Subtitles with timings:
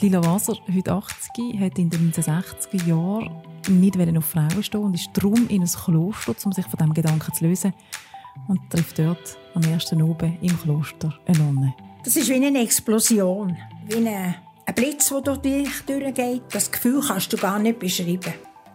[0.00, 3.30] Lila Waser, heute 80, hat in den 1960er Jahren
[3.68, 7.32] nicht auf Frauen stehen und ist darum in ein Kloster, um sich von diesem Gedanken
[7.32, 7.72] zu lösen.
[8.48, 11.74] Und trifft dort am ersten oben im Kloster eine Nonne.
[12.02, 16.42] Das ist wie eine Explosion, wie eine, ein Blitz, der durch dich durchgeht.
[16.50, 18.34] Das Gefühl kannst du gar nicht beschreiben.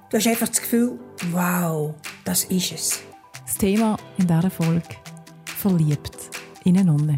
[0.10, 1.00] Du hast einfach das Gefühl,
[1.32, 1.94] wow,
[2.24, 3.04] das ist es.
[3.46, 4.96] Das Thema in dieser Folge
[5.46, 6.30] verliebt
[6.64, 7.18] in eine Nonne.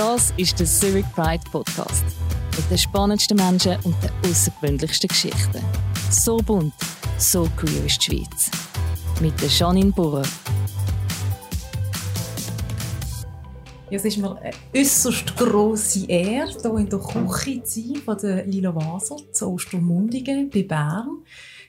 [0.00, 2.06] Das ist der Zurich Pride Podcast.
[2.56, 5.62] Mit den spannendsten Menschen und den außergewöhnlichsten Geschichten.
[6.10, 6.72] So bunt,
[7.18, 8.50] so queer ist die Schweiz.
[9.20, 10.26] Mit der Janine Burrer.
[13.90, 18.16] Ja, es ist mir eine äußerst grosse Ehre, hier in der Küche zu sein von
[18.16, 21.24] der Lila Waser zu Ostermundigen bei Bern.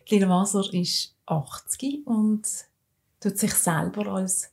[0.07, 2.47] Lila Waser ist 80 und
[3.19, 4.49] tut sich selber als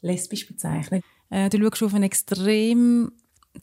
[0.00, 1.04] lesbisch bezeichnen.
[1.32, 3.10] Äh, du schaust auf ein extrem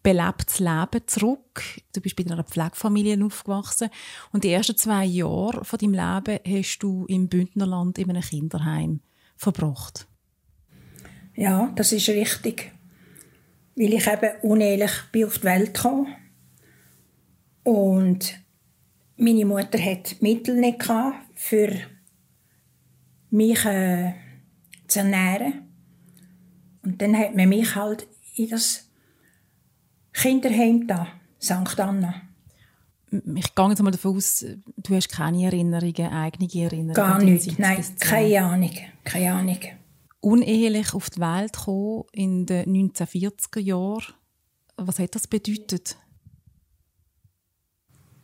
[0.01, 1.63] belebtes Leben zurück.
[1.93, 3.89] Du bist bei einer Pflegefamilie aufgewachsen
[4.31, 9.01] und die ersten zwei Jahre von deinem Leben hast du im Bündnerland in einem Kinderheim
[9.35, 10.07] verbracht.
[11.35, 12.71] Ja, das ist richtig.
[13.75, 16.07] Weil ich eben unehrlich bin auf die Welt kam
[17.63, 18.39] und
[19.15, 21.71] meine Mutter hat Mittel nicht gehabt, für
[23.29, 24.13] mich äh,
[24.87, 25.68] zu ernähren.
[26.83, 28.89] Und dann hat man mich halt in das
[30.13, 31.07] Kinderheim da,
[31.41, 31.79] St.
[31.79, 32.21] Anna.
[33.11, 34.45] Ich gehe jetzt mal davon aus,
[34.77, 36.93] du hast keine Erinnerungen, eigene Erinnerungen?
[36.93, 38.71] Gar nicht, nein, keine Ahnung,
[39.03, 39.59] keine Ahnung.
[40.21, 44.13] Unehelich auf die Welt gekommen in den 1940er Jahren,
[44.77, 45.97] was hat das bedeutet?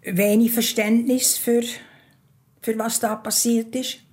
[0.01, 1.63] Wenig Verständnis für,
[2.61, 4.04] für was da passiert ist.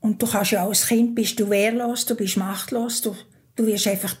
[0.00, 3.16] Und du kannst ja als Kind bist du wehrlos, du bist machtlos, du,
[3.56, 4.14] du wirst einfach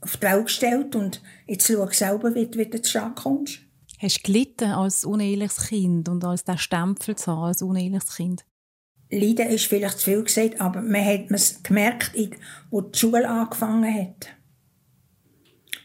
[0.00, 3.60] auf die Welt gestellt und jetzt schau selber, wie, wie du zustande kommst.
[3.98, 8.44] Hast du gelitten als uneheliches Kind und als der Stempel zu haben, als uneheliches Kind?
[9.10, 12.12] Leiden ist vielleicht zu viel gesagt, aber man hat es gemerkt,
[12.70, 14.28] wo die Schule angefangen hat.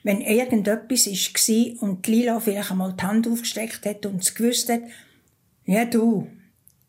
[0.03, 4.81] Wenn irgendetwas war und Lila vielleicht einmal die Hand aufgesteckt hat und es gewusst hat,
[5.65, 6.27] ja du,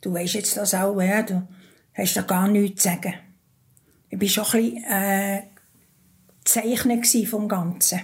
[0.00, 1.47] du weißt jetzt das auch, ja, du,
[1.94, 3.15] hast du gar nichts zu sagen.
[4.10, 5.43] Ich war schon ein bisschen äh,
[6.44, 8.00] Zeichner vom Ganzen.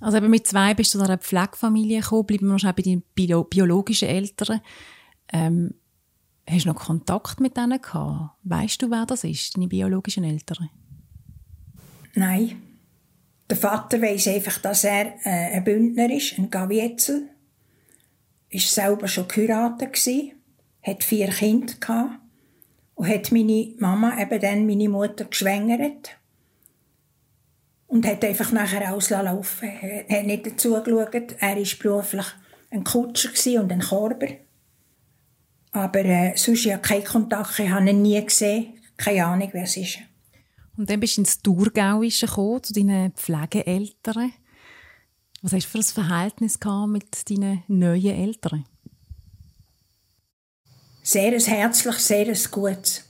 [0.00, 3.02] Also eben mit zwei bist du zu einer Pflegefamilie gekommen, bleiben wir wahrscheinlich bei deinen
[3.14, 4.60] bio biologischen Eltern.
[5.32, 5.74] Ähm,
[6.48, 8.36] hast du noch Kontakt mit denen gehabt?
[8.44, 10.70] Weißt du, wer das ist, deine biologischen Eltern?
[12.14, 12.62] Nein.
[13.50, 17.30] Der Vater weiß einfach, dass er äh, ein Bündner ist, ein Gavietzel.
[18.50, 20.32] Ist selber schon geheiratet gewesen,
[20.82, 22.17] hat vier Kinder gehabt
[22.98, 26.16] und hat meine Mama, eben dann meine Mutter, geschwängert.
[27.86, 29.68] Und hat einfach nachher auslaufen
[30.08, 31.14] Er hat nicht dazu geschaut.
[31.38, 32.26] Er war beruflich
[32.70, 34.26] ein Kutscher und ein Korber.
[35.70, 37.60] Aber äh, sonst ja keinen Kontakt.
[37.60, 38.74] Ich habe ihn nie gesehen.
[38.96, 39.98] Keine Ahnung, wer es ist.
[40.76, 44.32] Und dann bist du ins Thurgauische gekommen, zu deinen Pflegeeltern.
[45.42, 48.64] Was hast du für ein Verhältnis mit deinen neuen Eltern?
[51.08, 53.04] Sehr ein herzliches, sehr gutes.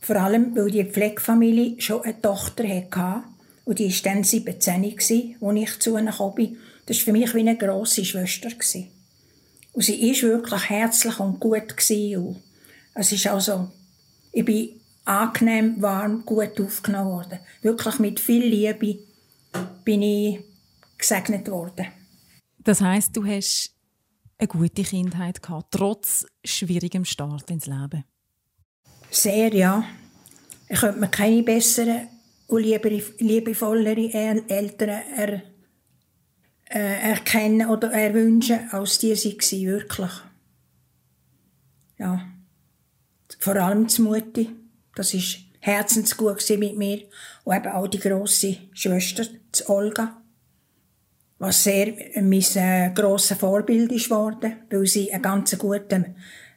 [0.00, 3.24] Vor allem, weil die Pflegefamilie schon eine Tochter hatte.
[3.64, 6.34] Und die war dann 17, als ich zu ihnen kam.
[6.86, 8.50] Das war für mich wie eine grosse Schwester.
[9.72, 11.74] Und sie war wirklich herzlich und gut.
[12.94, 13.68] Es ist also,
[14.30, 17.40] ich bin angenehm, warm, gut aufgenommen worden.
[17.62, 19.00] Wirklich mit viel Liebe
[19.84, 20.38] bin ich
[20.96, 21.86] gesegnet worden.
[22.58, 23.74] Das heisst, du hast
[24.40, 28.04] eine gute Kindheit gehabt, trotz schwierigem Start ins Leben?
[29.10, 29.84] Sehr, ja.
[30.68, 32.08] Ich könnte mir keine besseren
[32.46, 34.12] und liebevollere
[34.48, 35.42] Eltern er,
[36.70, 40.10] äh, erkennen oder erwünschen, als die sie waren, wirklich.
[41.98, 42.26] Ja.
[43.38, 44.46] Vor allem die Mutter.
[44.94, 45.20] Das war
[45.60, 47.02] herzensgut mit mir.
[47.44, 50.19] Und eben auch die grosse Schwester, die Olga
[51.40, 56.04] was sehr mein äh, grosses Vorbild ist worden, weil sie ein ganz guter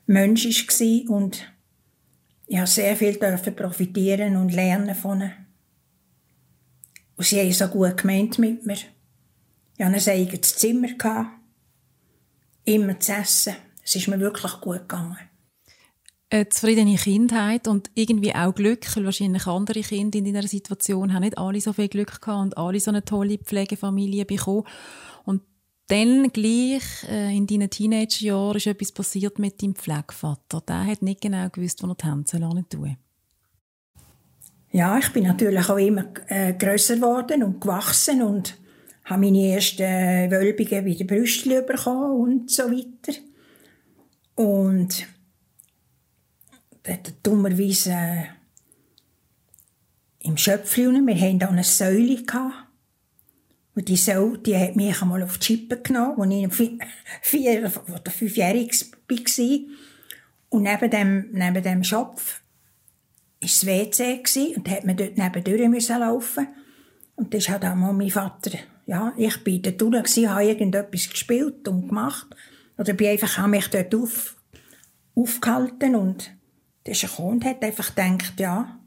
[0.05, 1.41] Mensch war und
[2.47, 5.31] ich habe sehr viel dürfen profitieren und lernen von ihr.
[7.15, 8.75] Und sie haben so gut gemeint mit mir.
[9.77, 11.31] Ich hatte ein eigenes Zimmer,
[12.65, 13.55] immer zu essen.
[13.83, 15.17] Es ist mir wirklich gut gegangen
[16.33, 21.21] eine zufriedene Kindheit und irgendwie auch Glück, weil wahrscheinlich andere Kinder in dieser Situation haben
[21.21, 24.63] nicht alle so viel Glück gehabt und alle so eine tolle Pflegefamilie bekommen.
[25.25, 25.43] Und
[25.87, 30.61] dann gleich äh, in deinen Teenagerjahren ist etwas passiert mit deinem Pflegevater.
[30.67, 32.97] Der hat nicht genau gewusst, wo er die Hände tun
[34.71, 38.57] Ja, ich bin natürlich auch immer äh, grösser geworden und gewachsen und
[39.05, 43.19] habe meine ersten Wölbungen wieder Brüste bekommen und so weiter.
[44.35, 45.12] Und
[46.83, 48.25] dort dummerweise äh,
[50.19, 52.23] im Schöpfli, wir hatten da eine Säule.
[52.23, 52.53] Gehabt.
[53.75, 56.71] Und die Säule, die hat mich einmal auf die Schippe genommen, als ich
[57.21, 59.59] vier oder war.
[60.49, 62.41] Und neben dem, neben dem Schopf
[63.41, 66.47] war das WC und da hat man dort nebendurch müssen laufen.
[67.15, 68.51] Und das hat auch mal mein Vater,
[68.85, 72.27] ja, ich bin dort draussen, habe irgendetwas gespielt und gemacht.
[72.77, 74.37] Oder bin einfach, habe mich dort auf,
[75.15, 76.31] aufgehalten und
[76.83, 78.79] dann ist er gekommen und hat einfach gedacht, ja,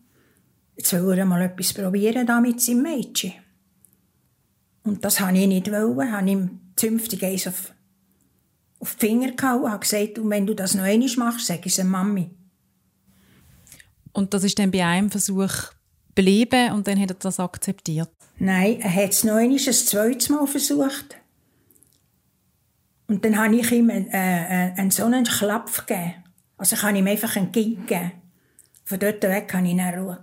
[0.76, 3.32] jetzt will er mal etwas probieren da mit seinem Mädchen.
[4.82, 7.72] Und das habe ich nicht wollen, habe ihm zünftig eins auf,
[8.78, 11.64] auf die Finger gehauen und habe gesagt, und wenn du das noch einmal machst, sag
[11.66, 12.30] ich es Mami.
[14.12, 15.72] Und das ist dann bei einem Versuch
[16.14, 18.10] geblieben und dann hat er das akzeptiert?
[18.38, 21.16] Nein, er hat es noch einmal ein zweites Mal versucht.
[23.08, 26.14] Und dann habe ich ihm äh, äh, einen so einen Klapp gegeben.
[26.56, 28.12] Also ich habe ihm einfach einen Kind gegeben.
[28.84, 30.18] Von dort weg habe ich dann Ruhe.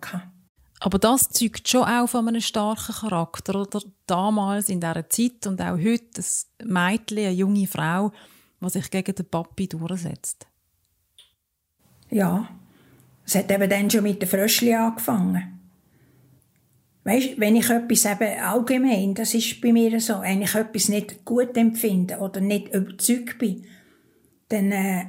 [0.80, 3.62] Aber das zeugt schon auch von einem starken Charakter.
[3.62, 8.12] Oder damals in dieser Zeit und auch heute ein Mädchen, eine junge Frau,
[8.60, 10.48] die sich gegen den Papi durchsetzt.
[12.10, 12.50] Ja,
[13.26, 15.60] es hat eben dann schon mit den Fröschli angefangen.
[17.06, 21.26] Weißt, wenn ich etwas eben allgemein, das ist bei mir so, wenn ich etwas nicht
[21.26, 23.66] gut empfinde oder nicht überzeugt bin,
[24.48, 25.06] dann äh,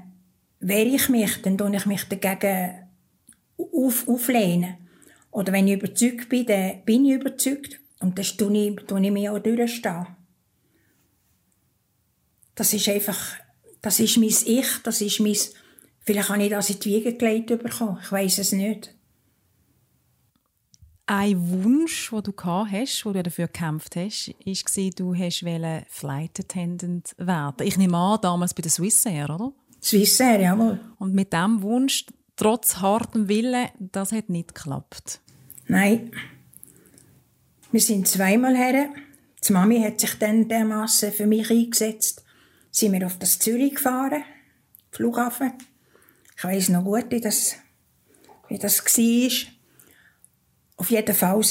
[0.67, 2.89] wehre ich mich, dann tue ich mich dagegen
[3.57, 4.77] auf, auflehnen.
[5.31, 9.13] Oder wenn ich überzeugt bin, dann bin ich überzeugt und dann tue ich, tue ich
[9.13, 10.07] mich auch durchstehen.
[12.55, 13.37] Das ist einfach,
[13.83, 15.37] das ist mein Ich, das ist mein,
[16.01, 18.95] vielleicht habe ich das in die Wiege gelegt bekommen, ich weiß es nicht.
[21.07, 25.45] Ein Wunsch, den du gehabt hast, wo du dafür gekämpft hast, war, du hast
[25.91, 27.67] Flight Attendant werden.
[27.67, 29.53] Ich nehme an, damals bei der Swissair, oder?
[29.85, 30.81] Swissair, jawohl.
[30.99, 35.21] Und mit diesem Wunsch, trotz hartem Willen, das hat nicht geklappt.
[35.67, 36.11] Nein.
[37.71, 38.89] Wir sind zweimal her.
[39.47, 42.25] Die Mami hat sich dann dermassen für mich eingesetzt.
[42.71, 44.25] Sind wir auf das Zürich gefahren,
[44.91, 45.53] Flughafen.
[46.37, 47.57] Ich weiß noch gut, wie das,
[48.49, 49.53] wie das war.
[50.77, 51.45] Auf jeden Fall,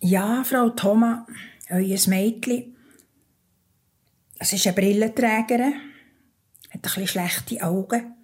[0.00, 1.20] ja, Frau Thomas,
[1.70, 2.76] euer Mädchen,
[4.38, 5.74] es ist eine Brillenträgerin,
[6.74, 8.14] hat ein schlechte Augen.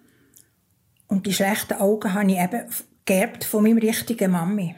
[1.07, 2.65] Und die schlechten Augen habe ich eben
[3.05, 4.75] geerbt von meinem richtigen Mami.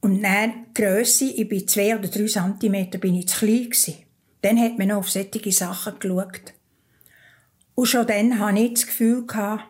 [0.00, 3.96] Und dann die Grösse, ich bin zwei oder drei Zentimeter bin ich zu klein gewesen.
[4.40, 6.54] Dann hat man noch auf solche Sachen geschaut.
[7.74, 9.64] Und schon dann hatte ich das Gefühl, gehabt,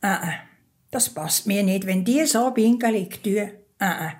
[0.00, 0.16] äh,
[0.90, 1.86] das passt mir nicht.
[1.86, 3.50] Wenn die so pinkelig tun,
[3.80, 4.10] äh,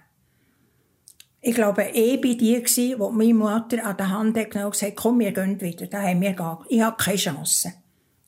[1.47, 5.19] Ich glaube, ich war die, die meine Mutter an der Hand hat und gesagt komm,
[5.19, 7.75] wir gehen wieder, da haben wir gar, ich habe keine Chance.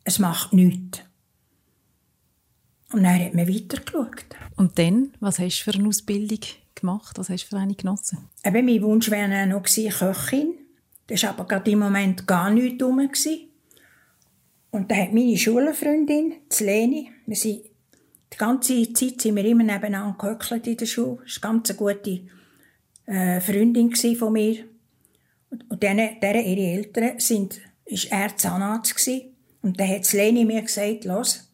[0.05, 1.01] Es macht nichts.
[2.93, 4.27] Und dann hat man weitergeschaut.
[4.57, 6.41] Und dann, was hast du für eine Ausbildung
[6.75, 7.19] gemacht?
[7.19, 8.19] Was hast du für eine genossen?
[8.45, 10.53] Eben, mein Wunsch wäre noch Köchin.
[11.07, 13.01] Das war aber gerade im Moment gar nichts rum.
[14.73, 17.63] Und da hat meine Schulfreundin, die Leni, wir sind,
[18.31, 21.21] die ganze Zeit sind wir immer nebeneinander gehöckelt in der Schule.
[21.25, 22.36] Das war eine ganz gute
[23.07, 24.65] äh, Freundin von mir.
[25.51, 29.37] Und, und deren, deren ihre Eltern sind, ist er Zahnarzt gewesen.
[29.63, 31.51] Und dann hat Leni mir gesagt, los,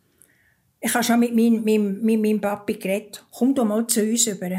[0.81, 3.25] ich habe schon mit meinem, mit, mit meinem Papi geredet.
[3.31, 4.50] Komm doch mal zu uns über.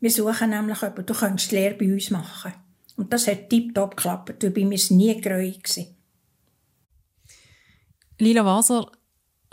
[0.00, 2.52] Wir suchen nämlich jemanden, du könntest die Lehre bei uns machen.
[2.96, 4.42] Und das hat tiptop geklappt.
[4.42, 5.88] Du bei mir nie geräumt.
[8.18, 8.92] Lila Waser,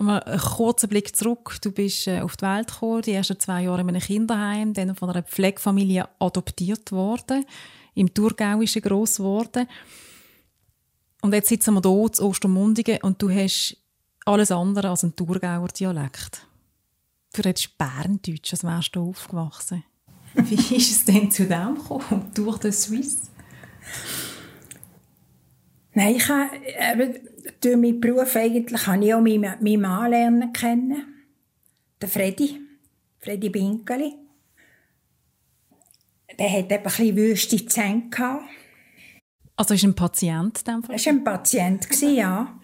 [0.02, 1.58] mal einen kurzen Blick zurück.
[1.62, 4.96] Du bist äh, auf die Welt gekommen, die ersten zwei Jahre in einem Kinderheim, dann
[4.96, 7.46] von einer Pflegefamilie adoptiert worden,
[7.94, 9.68] im Thurgauischen gross geworden.
[11.22, 13.78] Und jetzt sitzen wir hier zu Ostermundigen und du hast
[14.26, 16.48] alles andere als ein Thurgauer Dialekt.
[17.34, 19.84] Du redest Berndeutsch, als wärst du aufgewachsen.
[20.34, 23.32] Wie ist es denn zu dem gekommen, durch den Swiss?
[25.94, 26.50] Nein, ich habe,
[26.94, 27.20] eben,
[27.60, 31.26] durch meinen Beruf eigentlich habe ich auch meinen, meinen Mann lernen kennen.
[32.02, 32.60] Den Freddy.
[33.20, 34.14] Freddy Binkeli.
[36.40, 38.46] Der hat eben ein bisschen wüste Zähne gehabt.
[39.56, 40.64] Also ist ein Patient?
[40.66, 42.60] Er war ein Patient, ja.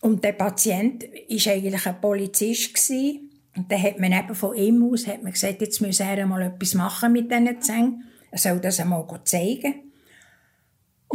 [0.00, 2.90] Und der Patient war eigentlich ein Polizist.
[2.90, 6.42] Und dann hat man eben von ihm aus hat man gesagt, jetzt muss er mal
[6.42, 8.04] etwas machen mit diesen Zähnen.
[8.30, 9.85] Er soll das einmal zeigen.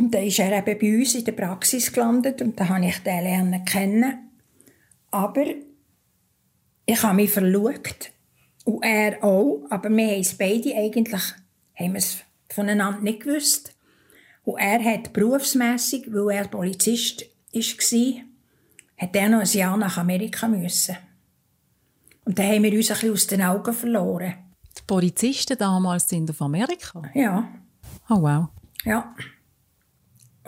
[0.01, 2.97] Und dann ist er eben bei uns in der Praxis gelandet und da habe ich
[3.03, 4.31] den lernen kennen.
[5.11, 5.45] Aber
[6.87, 8.11] ich habe mich verliebt
[8.65, 11.21] Und er auch, aber wir haben es beide eigentlich
[11.75, 12.17] haben wir es
[12.49, 13.75] voneinander nicht gewusst.
[14.43, 18.23] Und er hat berufsmässig, weil er Polizist war,
[18.97, 20.97] hat er noch ein Jahr nach Amerika müssen.
[22.25, 24.33] Und dann haben wir uns ein bisschen aus den Augen verloren.
[24.75, 27.03] Die Polizisten damals sind auf Amerika?
[27.13, 27.47] Ja.
[28.09, 28.47] Oh wow.
[28.83, 29.13] Ja.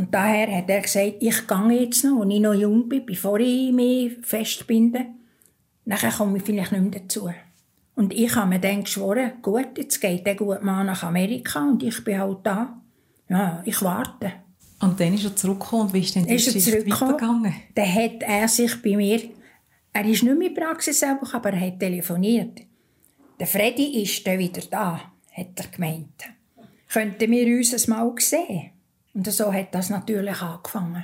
[0.03, 3.39] Und daher hat er gesagt, ich gehe jetzt noch, als ich noch jung bin, bevor
[3.39, 5.05] ich mich festbinde.
[5.86, 7.29] Nachher komme ich vielleicht nicht mehr dazu.
[7.95, 11.81] Und ich habe mir dann geschworen, gut, jetzt geht der gut mal nach Amerika und
[11.83, 12.81] ich bin halt da.
[13.29, 14.33] Ja, ich warte.
[14.81, 17.53] Und dann ist er zurückgekommen und wie ist denn die Ist er Geschichte weitergegangen?
[17.74, 19.22] dann hat er sich bei mir,
[19.93, 22.60] er ist nicht mehr in der Praxis aber er hat telefoniert.
[23.39, 25.00] Der Freddy ist dann wieder da,
[25.31, 26.25] hat er gemeint.
[26.91, 28.73] Könnten wir uns ein Mal sehen?
[29.13, 31.03] Und so hat das natürlich angefangen.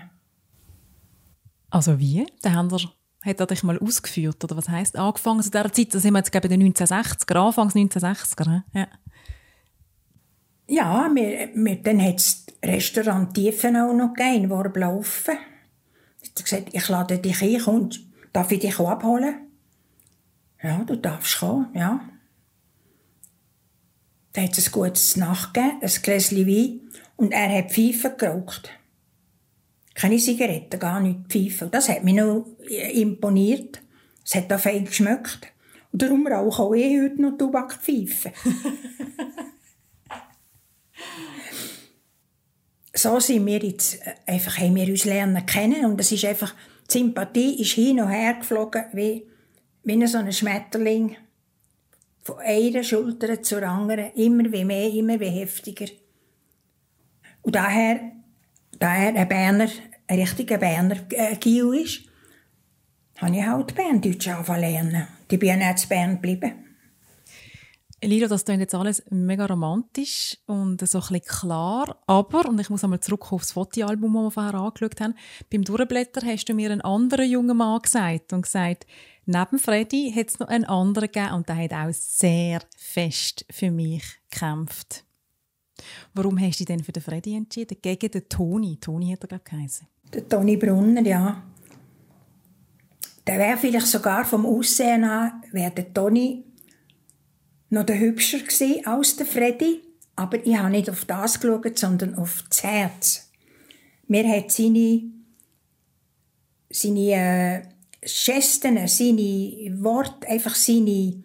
[1.70, 2.26] Also wie?
[2.46, 2.80] Haben wir,
[3.22, 5.94] hat er dich mal ausgeführt, oder was heisst angefangen zu dieser Zeit?
[5.94, 8.50] Das sind wir jetzt, in den 1960er, Anfangs 1960er.
[8.50, 8.64] ne?
[8.74, 8.88] Ja.
[10.68, 15.34] Ja, wir, wir, dann hat es Restaurant Tiefenau noch gegeben, wo er laufen.
[15.34, 17.90] Hat er gesagt, ich lade dich ein, komm,
[18.34, 19.48] darf ich dich auch abholen?
[20.62, 22.02] Ja, du darfst kommen, ja.
[24.34, 26.82] Dann hat es ein gutes Nacht gegeben, ein Gläschen Wein,
[27.20, 28.70] und er hat Pfeifen geraucht.
[29.94, 31.70] Keine Zigaretten, gar nicht Pfeifen.
[31.70, 32.46] Das hat mich noch
[32.94, 33.82] imponiert.
[34.24, 35.52] Es hat auch fein geschmeckt.
[35.92, 38.32] Und darum rauche auch ich heute noch Tabakpfeifen.
[42.94, 46.56] so sind wir jetzt, äh, einfach haben wir uns lernen kennen und es ist einfach,
[46.90, 49.28] die Sympathie ist hin und her geflogen, wie,
[49.84, 51.18] wie so ein Schmetterling.
[52.22, 55.88] Von einer Schulter zur anderen, immer wie mehr, immer wie heftiger.
[57.50, 58.00] Und daher,
[58.78, 59.70] daher ein Berner,
[60.06, 62.02] ein richtiger Berner äh, Gil ist,
[63.18, 65.08] habe ich halt Berndeutsch zu lernen.
[65.32, 66.54] Die bin auch in Bern geblieben.
[68.04, 72.84] Lilo, das klingt jetzt alles mega romantisch und so ein klar, aber, und ich muss
[72.84, 75.16] einmal zurück aufs Fotoalbum, das wir vorher angeschaut haben,
[75.52, 78.86] beim Durchblätter hast du mir einen anderen jungen Mann gesagt und gesagt,
[79.26, 83.72] neben Freddy hat es noch einen anderen gegeben und der hat auch sehr fest für
[83.72, 85.09] mich gekämpft.
[86.14, 87.78] Warum hast du dich denn für den Freddy entschieden?
[87.82, 88.78] Gegen den Toni.
[88.78, 89.88] Toni hat er, geheißen.
[90.14, 91.44] Der Toni Brunner, ja.
[93.28, 96.44] Der wäre vielleicht sogar vom Aussehen an, wäre der Toni
[97.70, 99.82] noch der hübscher gewesen als der Freddy.
[100.16, 103.32] Aber ich habe nicht auf das geschaut, sondern auf das Herz.
[104.08, 105.04] Mir hat seine,
[106.70, 107.62] seine äh,
[108.02, 111.24] Gesten, seine Worte, einfach seine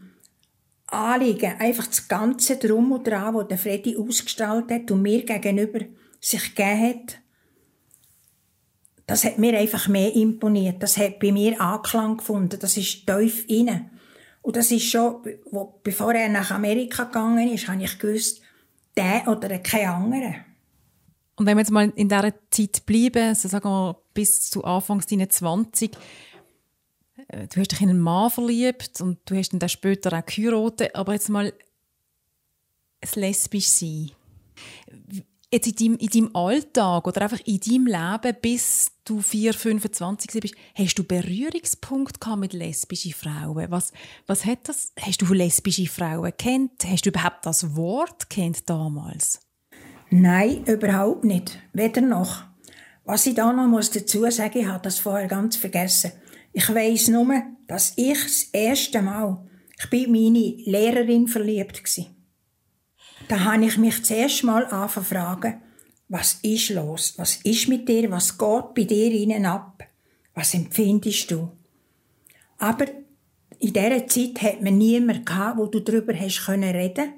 [0.86, 5.80] Anliegen, einfach das ganze Drum und Dran, das der Freddy ausgestrahlt hat und mir gegenüber
[6.20, 7.18] sich gegeben hat,
[9.06, 10.82] das hat mir einfach mehr imponiert.
[10.82, 12.58] Das hat bei mir Anklang gefunden.
[12.58, 13.90] Das ist tief inne.
[14.40, 18.40] Und das ist schon, wo, bevor er nach Amerika gegangen ist, habe ich gewusst,
[18.96, 20.34] der oder kein anderer.
[21.36, 25.06] Und wenn wir jetzt mal in dieser Zeit bleiben, so sagen wir bis zu Anfangs
[25.06, 25.96] deiner 20, äh,
[27.28, 30.94] du hast dich in einen Mann verliebt und du hast ihn dann später auch geheiratet,
[30.94, 31.52] aber jetzt mal
[33.00, 34.10] ein lesbisch sein.
[35.52, 40.40] Jetzt in deinem, in deinem Alltag oder einfach in deinem Leben, bis du 4, 25
[40.40, 43.70] bist, hast du Berührungspunkte gehabt mit lesbischen Frauen?
[43.70, 43.92] Was,
[44.26, 44.92] was hat das?
[44.98, 46.84] Hast du lesbische Frauen kennt?
[46.84, 49.40] Hast du überhaupt das Wort kennt damals?
[50.10, 51.58] Nein, überhaupt nicht.
[51.72, 52.42] Weder noch.
[53.04, 56.12] Was ich da noch muss dazu sagen, ich habe das vorher ganz vergessen.
[56.56, 59.44] Ich weiss nur, dass ich das erste Mal,
[59.76, 62.06] ich bin in meine Lehrerin verliebt gsi.
[63.26, 65.60] Da habe ich mich zuerst mal fragen,
[66.08, 67.14] was ist los?
[67.16, 68.08] Was ist mit dir?
[68.12, 69.82] Was geht bei dir innen ab?
[70.34, 71.50] Was empfindest du?
[72.58, 72.86] Aber
[73.58, 77.14] in dieser Zeit hat man niemanden gehabt, wo du darüber hast können reden.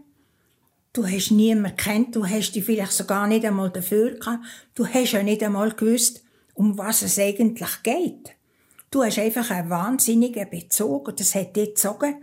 [0.94, 4.44] Du hast niemanden kennt, du hast dich vielleicht sogar nicht einmal dafür gehabt.
[4.74, 6.24] Du hast ja nicht einmal gewusst,
[6.54, 8.36] um was es eigentlich geht.
[8.96, 12.14] Du hast einfach einen wahnsinnigen Bezug und das hat dich gezogen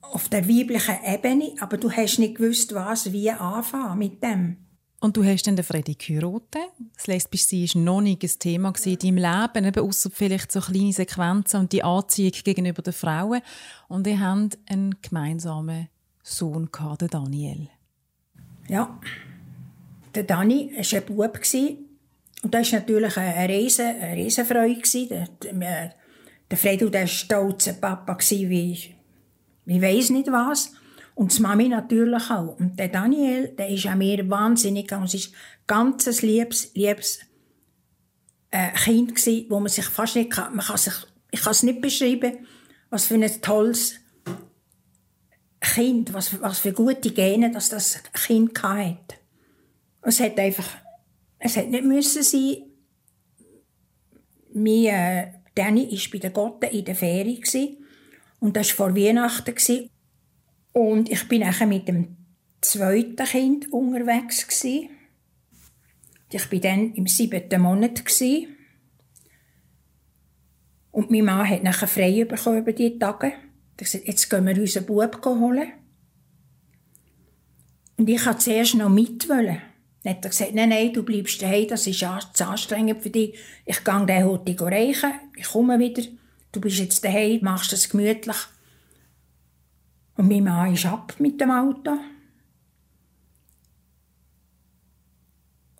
[0.00, 4.56] auf der weiblichen Ebene, aber du hast nicht gewusst, was wie anfangen mit dem.
[5.00, 6.70] Und du hast dann den Freddy geheiratet.
[6.96, 10.94] Das Lesbischsein war noch nicht ein Thema in deinem Leben, eben ausser vielleicht so kleine
[10.94, 13.42] Sequenzen und die Anziehung gegenüber den Frauen.
[13.88, 15.88] Und ihr habt einen gemeinsamen
[16.22, 17.68] Sohn gehabt, den Daniel.
[18.66, 18.98] Ja,
[20.14, 21.38] der Dani war ein Bub.
[22.42, 25.08] Und das war natürlich eine riesen, eine riesen.
[25.08, 25.94] Der,
[26.50, 28.94] der, Fredo war stolzer Papa, wie,
[29.64, 30.72] wie weiss nicht was.
[31.14, 32.56] Und die Mami natürlich auch.
[32.58, 35.34] Und der Daniel, der ist an mir wahnsinnig und es ist
[35.66, 37.18] ganz ein liebes, liebes
[38.50, 40.94] äh, Kind gewesen, wo man sich fast nicht kann, man kann sich,
[41.30, 42.46] ich kann es nicht beschreiben,
[42.88, 43.96] was für ein tolles
[45.60, 49.16] Kind, was, was für gute Gene, dass das Kind hatte.
[50.02, 50.68] Es hat einfach,
[51.38, 52.62] es hat nicht müssen sein.
[54.52, 57.76] Mein äh, Danny war bei den Gotten in der Ferie
[58.40, 59.90] und das war vor Weihnachten
[60.72, 62.16] und ich bin nachher mit dem
[62.60, 64.90] zweiten Kind unterwegs gewesen.
[66.30, 68.56] Ich war dann im siebten Monat gewesen.
[70.90, 73.32] und mein Mann hat nachher frei bekommen über diese Tage.
[73.76, 75.72] Er hat jetzt gehen wir unseren Bub holen.
[77.96, 79.28] Und ich wollte zuerst noch mit.
[79.28, 79.62] Wollen.
[80.02, 83.36] Dann hat er gesagt, nein, nein, du bleibst daheim, das ist zu anstrengend für dich.
[83.64, 86.02] Ich gehe den heute reichen, ich komme wieder.
[86.52, 88.36] Du bist jetzt daheim, machst es gemütlich.
[90.16, 91.98] Und mein Mann ist ab mit dem Auto.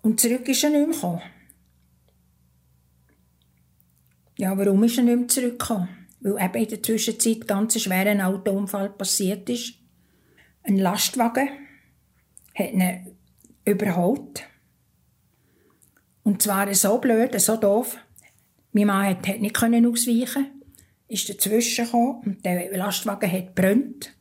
[0.01, 1.21] Und zurück ist er nicht mehr gekommen.
[4.37, 5.89] Ja, warum ist er nicht mehr zurückgekommen?
[6.21, 9.73] Weil eben in der Zwischenzeit ganz ein schwerer Autounfall passiert ist.
[10.63, 11.49] Ein Lastwagen
[12.55, 13.17] hat ihn
[13.69, 14.43] überholt.
[16.23, 17.97] Und zwar so blöd, so doof.
[18.71, 20.59] Mein Mann hat, hat nicht ausweichen
[21.09, 24.15] ist dazwischen gekommen und der Lastwagen hat brennt.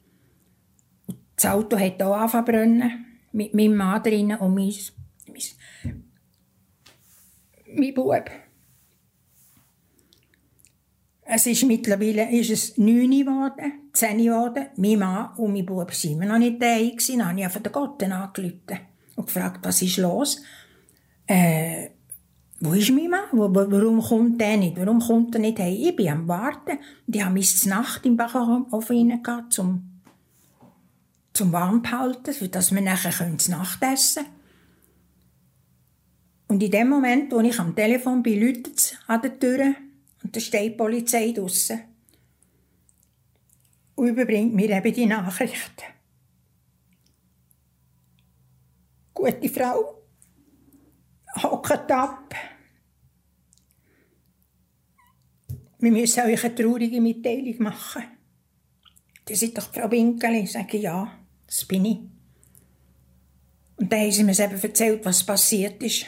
[1.37, 4.75] Das Auto hat auch angefangen zu brennen, mit meinem Mann drinnen und mein,
[5.29, 6.03] mein,
[7.75, 8.31] mein Bub.
[11.31, 14.69] Es ist mittlerweile ist es 9 geworden, 10 geworden.
[14.77, 16.79] Mein Mann und mein Bub waren noch nicht da.
[16.79, 18.88] Dann habe ich einfach den Gott angerufen
[19.19, 20.41] und gefragt, was ist los?
[21.27, 21.91] Äh,
[22.61, 23.25] wo ist mein Mann?
[23.33, 24.77] Warum kommt der nicht?
[24.77, 25.75] Warum kommt er nicht heim?
[25.75, 26.79] Ich bin am Warten.
[27.07, 30.01] Die haben mich Nacht im Backofen reingegangen, zum,
[31.33, 34.37] zum warm behalten, dass wir nachher das Nachtessen können.
[36.49, 39.75] Und in dem Moment, wo ich am Telefon bin, läutet an der Tür
[40.23, 41.81] und da steht die Polizei draussen
[43.97, 45.98] und überbringt mir eben die Nachricht.
[49.19, 50.05] Gute Frau,
[51.43, 52.33] hockt ab.
[55.81, 58.05] Wir müssen euch eine traurige Mitteilung machen.
[59.29, 60.43] Die seid doch Frau Winkeli.
[60.43, 61.99] Ich sage, ja, das bin ich.
[63.75, 66.07] Und dann haben sie mir eben erzählt, was passiert ist.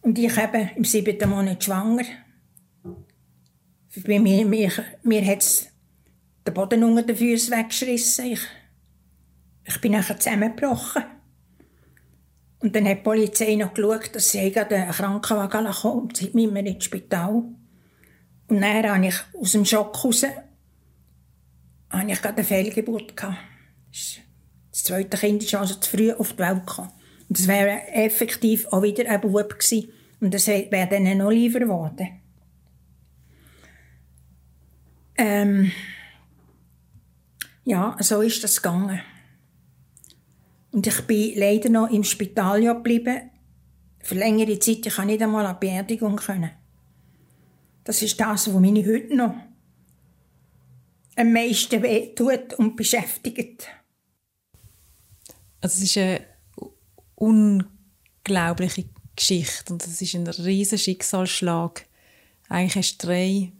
[0.00, 2.06] Und ich eben im siebten Monat schwanger.
[4.04, 4.72] Bei mir, mir,
[5.04, 5.68] mir hat es
[6.44, 8.32] den Boden unter den Füßen weggeschrissen.
[8.32, 8.40] Ich,
[9.64, 11.19] ich bin nachher zusammengebrochen.
[12.60, 16.16] Und dann hat die Polizei noch geschaut, dass sie gerade einen Krankenwagen kommt.
[16.18, 17.44] Sie mit mir ins Spital.
[18.48, 20.24] Und dann habe ich aus dem Schock raus
[21.90, 23.38] habe ich gerade eine Fehlgeburt gehabt.
[24.70, 26.92] Das zweite Kind ist also zu früh auf die Welt gekommen.
[27.28, 29.92] Und das wäre effektiv auch wieder ein Bub gewesen.
[30.20, 32.20] Und das wäre dann noch lieber geworden.
[35.16, 35.72] Ähm,
[37.64, 39.00] ja, so ist das gegangen.
[40.72, 43.30] Und ich bin leider noch im Spital geblieben.
[44.02, 44.86] Für längere Zeit.
[44.86, 46.16] Ich konnte nicht einmal die Beerdigung.
[46.16, 46.50] Können.
[47.84, 49.34] Das ist das, was mich heute noch
[51.16, 53.68] am meisten wehtut und beschäftigt.
[55.60, 56.24] Also es ist eine
[57.16, 61.86] unglaubliche Geschichte und es ist ein riesiger Schicksalsschlag.
[62.48, 63.52] Eigentlich hast du drei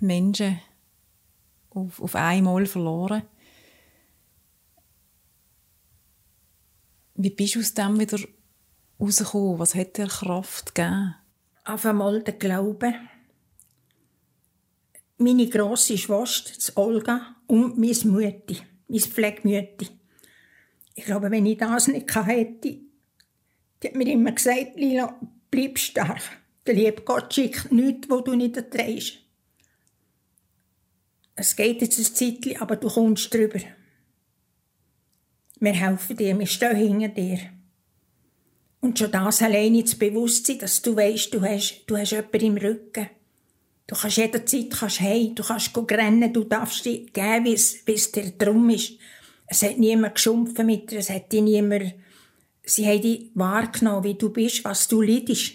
[0.00, 0.60] Menschen
[1.70, 3.22] auf, auf einmal verloren.
[7.22, 8.18] Wie bist du aus dem wieder
[8.98, 9.58] rausgekommen?
[9.58, 11.16] Was hat dir Kraft gegeben?
[11.66, 12.94] Auf einmal der Glaube.
[15.18, 19.88] Meine grosse Schwester, Olga, und meine Mutti, meine Pflegemütti.
[20.94, 22.78] Ich glaube, wenn ich das nicht hätte,
[23.82, 26.22] die hat mir immer gesagt, Lila, bleib stark.
[26.66, 29.18] Der liebe Gott schickt nichts, wo du nicht erträgst.
[31.36, 33.60] Es geht jetzt ein Zeitchen, aber du kommst drüber.
[35.60, 37.38] Wir helfen dir, wir stehen hinter dir.
[38.80, 42.56] Und schon das alleine das Bewusstsein, dass du weißt, du hast, du hast jemanden im
[42.56, 43.10] Rücken.
[43.86, 47.52] Du kannst jederzeit kannst hey, du kannst rennen, du darfst dich geben, wie
[47.92, 48.92] es dir drum ist.
[49.46, 51.94] Es hat niemand geschumpfen mit dir, es hat dich niemand,
[52.64, 55.54] sie haben dich wahrgenommen, wie du bist, was du leidest.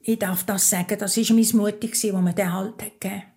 [0.00, 3.35] Ich darf das sagen, das war mein Mutti, die mir den Halt gegeben hat.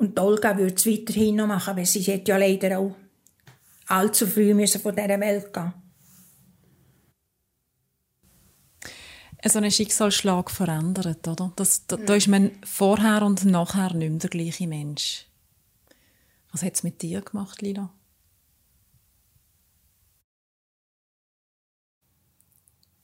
[0.00, 2.96] Und Olga würde es weiterhin noch machen, weil sie hat ja leider auch
[3.86, 5.74] allzu früh müssen von dieser Welt gehen
[9.48, 11.52] so ein Schicksalsschlag verändert, oder?
[11.56, 15.26] Das, da, da ist man vorher und nachher nicht mehr der gleiche Mensch.
[16.52, 17.90] Was hat es mit dir gemacht, Lila?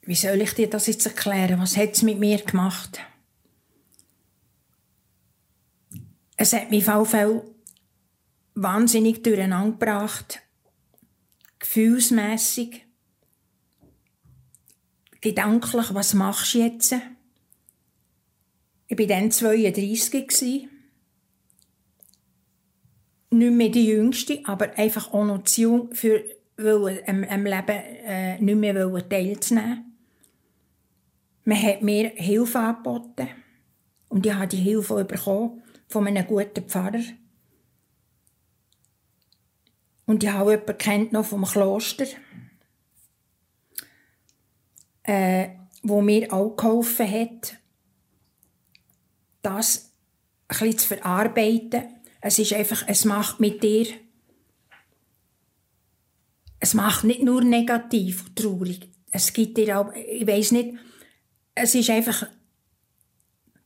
[0.02, 1.60] Wie soll ich dir das jetzt erklären?
[1.60, 3.00] Was hat es mit mir gemacht?
[6.36, 7.42] Es hat mich Fall
[8.54, 10.42] wahnsinnig durcheinander gebracht.
[11.58, 12.86] Gefühlsmässig.
[15.20, 16.94] Gedanklich, was machst du jetzt?
[18.88, 20.68] Ich war dann 32.
[23.30, 26.22] Nicht mehr die Jüngste, aber einfach auch noch zu jung, für
[26.58, 29.96] am, am Leben äh, nicht mehr teilzunehmen.
[31.44, 33.28] Man hat mir Hilfe angeboten.
[34.08, 37.02] Und ich habe die Hilfe bekommen von einem guten Pfarrer.
[40.06, 42.06] Und ich habe jemanden kennt noch vom Kloster,
[45.02, 45.48] äh,
[45.82, 47.58] wo mir auch geholfen hat,
[49.42, 49.92] das
[50.48, 51.84] bisschen zu verarbeiten.
[52.20, 53.86] Es ist einfach, es macht mit dir,
[56.60, 58.90] es macht nicht nur negativ und traurig.
[59.10, 60.74] Es gibt dir auch, ich weiß nicht,
[61.54, 62.26] es ist einfach,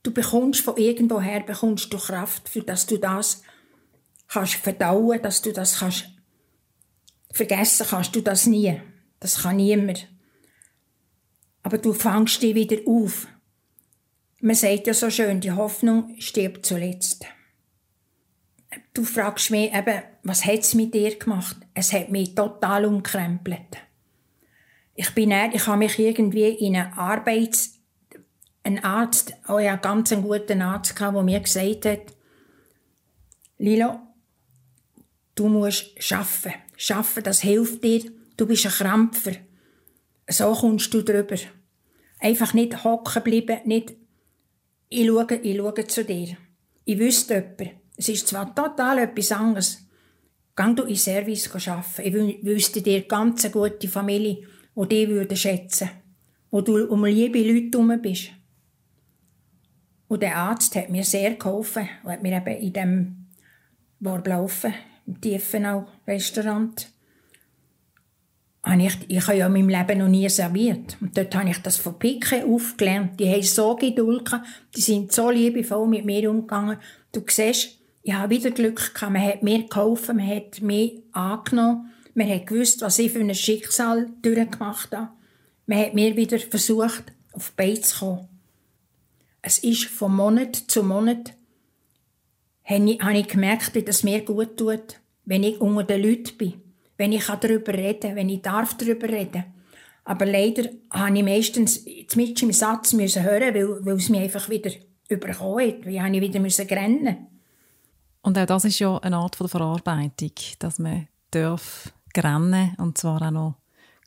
[0.03, 3.43] du bekommst von irgendwoher bekommst du Kraft, für dass du das
[4.27, 6.05] kannst verdauen, dass du das kannst
[7.33, 8.81] vergessen kannst du das nie.
[9.19, 10.07] Das kann niemand.
[11.63, 13.27] Aber du fangst dich wieder auf.
[14.39, 17.25] Man sagt ja so schön, die Hoffnung stirbt zuletzt.
[18.93, 21.57] Du fragst mich eben, was hat es mit dir gemacht?
[21.73, 23.77] Es hat mich total umkrempelt.
[24.95, 27.80] Ich bin nicht, ich habe mich irgendwie in eine Arbeits,
[28.63, 32.15] ein Arzt, oh ja, ganz einen guten Arzt gehabt, der mir gesagt hat,
[33.57, 33.99] Lilo,
[35.35, 36.53] du musst schaffen.
[36.77, 38.11] Schaffen, das hilft dir.
[38.37, 39.33] Du bist ein Krampfer.
[40.27, 41.35] So kommst du drüber.
[42.19, 43.93] Einfach nicht hocken bleiben, nicht,
[44.89, 46.37] ich schaue, ich schaue zu dir.
[46.85, 47.81] Ich wüsste jemanden.
[47.97, 49.87] Es ist zwar total etwas anderes.
[50.55, 52.29] Geh du in Service arbeiten.
[52.29, 55.89] Ich wüsste dir ganz eine gute Familie, die dich würde schätzen
[56.51, 58.31] wo du um liebe Leute herum bist.
[60.11, 63.15] Und der Arzt hat mir sehr geholfen und hat mir eben in dem
[64.01, 64.73] Warblaufen,
[65.07, 66.91] im Tiefenau-Restaurant,
[68.77, 70.97] ich, ich habe ja in meinem Leben noch nie serviert.
[70.99, 73.21] Und dort habe ich das von Pike aufgelernt.
[73.21, 76.77] Die haben so Geduld gehabt, die sind so liebevoll mit mir umgegangen.
[77.13, 79.13] Du siehst, ich habe wieder Glück gehabt.
[79.13, 81.89] Man hat mir geholfen, man hat mich angenommen.
[82.15, 85.11] Man hat gewusst, was ich für ein Schicksal durchgemacht habe.
[85.67, 88.30] Man hat mir wieder versucht, auf die Beine zu kommen.
[89.41, 91.33] Es ist von Monat zu Monat,
[92.65, 96.61] habe ich, gemerkt, wie das mir gut tut, wenn ich unter den Leuten bin
[97.01, 99.43] wenn ich darüber reden kann, wenn ich darf darüber reden
[100.03, 101.83] Aber leider habe ich meistens
[102.15, 104.69] mit im Satz müssen hören, weil, weil es mich einfach wieder
[105.09, 105.85] überkommen hat.
[105.85, 107.27] Habe ich wieder müssen rennen.
[108.21, 113.19] Und auch das ist ja eine Art von Verarbeitung, dass man darf rennen und zwar
[113.23, 113.55] auch noch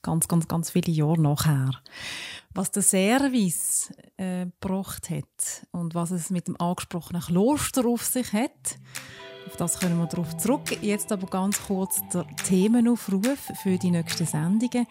[0.03, 1.73] ganz, ganz, ganz viele Jahre nachher.
[2.54, 8.32] Was der Service äh, gebracht hat und was es mit dem angesprochenen Kloster auf sich
[8.32, 8.78] hat,
[9.46, 10.62] auf das können wir darauf zurück.
[10.80, 14.86] Jetzt aber ganz kurz der Themenaufruf für die nächsten Sendungen.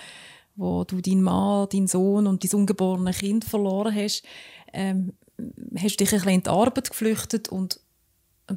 [0.55, 4.23] wo du deinen Mann, deinen Sohn und dein ungeborene Kind verloren hast,
[4.71, 5.13] ähm,
[5.75, 7.79] hast du dich ein bisschen in die Arbeit geflüchtet und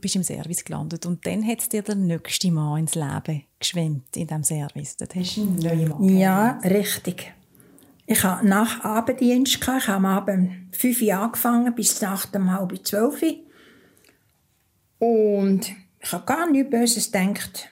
[0.01, 1.07] bist im Service gelandet.
[1.07, 4.97] Und dann hat es dir der nächste Mann ins Leben geschwemmt in diesem Service.
[4.97, 7.33] Dort hast du einen neuen Mann Ja, richtig.
[8.07, 12.53] Ich hatte nach Abenddienst, ich habe am Abend um 5 Uhr angefangen, bis nach um
[12.53, 13.23] halb zwölf.
[14.99, 17.69] Und ich habe gar nichts Böses gedacht.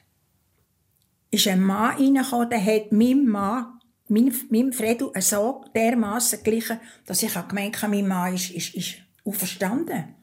[1.30, 3.79] Ist ein Mann reingekommen, der hat meinem Mann
[4.10, 10.14] meinem, Fredo so dermaßen glichen, dass ich gemeint habe, mein Mann ist, ist, ist auferstanden.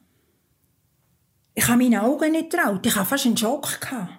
[1.54, 2.86] Ich habe meine Augen nicht traut.
[2.86, 3.80] Ich hatte fast einen Schock.
[3.80, 4.12] Gehabt.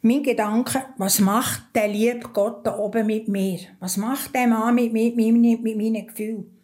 [0.00, 3.58] Mein Gedanke, was macht der liebe Gott da oben mit mir?
[3.80, 6.54] Was macht der Mann mit, mit, mit, mit meinen Gefühlen?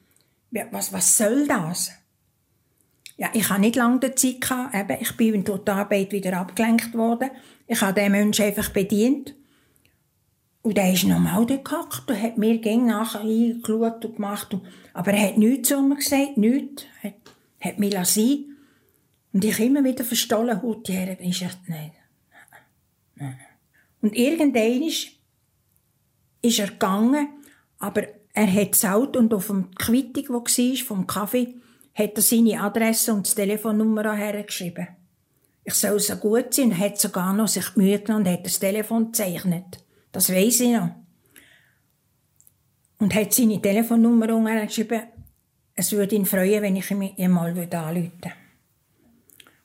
[0.71, 1.91] was, was soll das?
[3.17, 4.75] Ja, ich habe nicht lange Zeit gehabt.
[4.75, 7.31] Eben, ich bin durch die Arbeit wieder abgelenkt worden.
[7.67, 9.35] Ich habe den Menschen einfach bedient.
[10.65, 14.57] Und er ist dort gehackt und hat mir gegen nachher eingeschaut und gemacht.
[14.95, 16.85] Aber er hat nichts zu mir gesagt, nichts.
[17.03, 17.17] Er hat,
[17.61, 18.57] hat mich lassen.
[19.35, 21.19] Und ich immer wieder verstohlen, Hut her.
[21.21, 21.93] Ich dachte, nein.
[24.01, 25.09] Und irgendwann ist,
[26.41, 27.29] ist er gegangen,
[27.79, 31.57] aber er hat zahlt und auf dem Quittung, wo war, vom Kaffee,
[31.95, 34.89] hat er seine Adresse und die Telefonnummer hergeschrieben.
[35.63, 39.13] Ich soll so gut sein hat sogar noch sich Mühe genommen und hat das Telefon
[39.13, 39.84] gezeichnet.
[40.15, 40.91] Das weiss ich noch.
[42.99, 45.03] Und hat seine Telefonnummer geschrieben,
[45.75, 48.33] es würde ihn freuen, wenn ich ihn mal anrufen würde.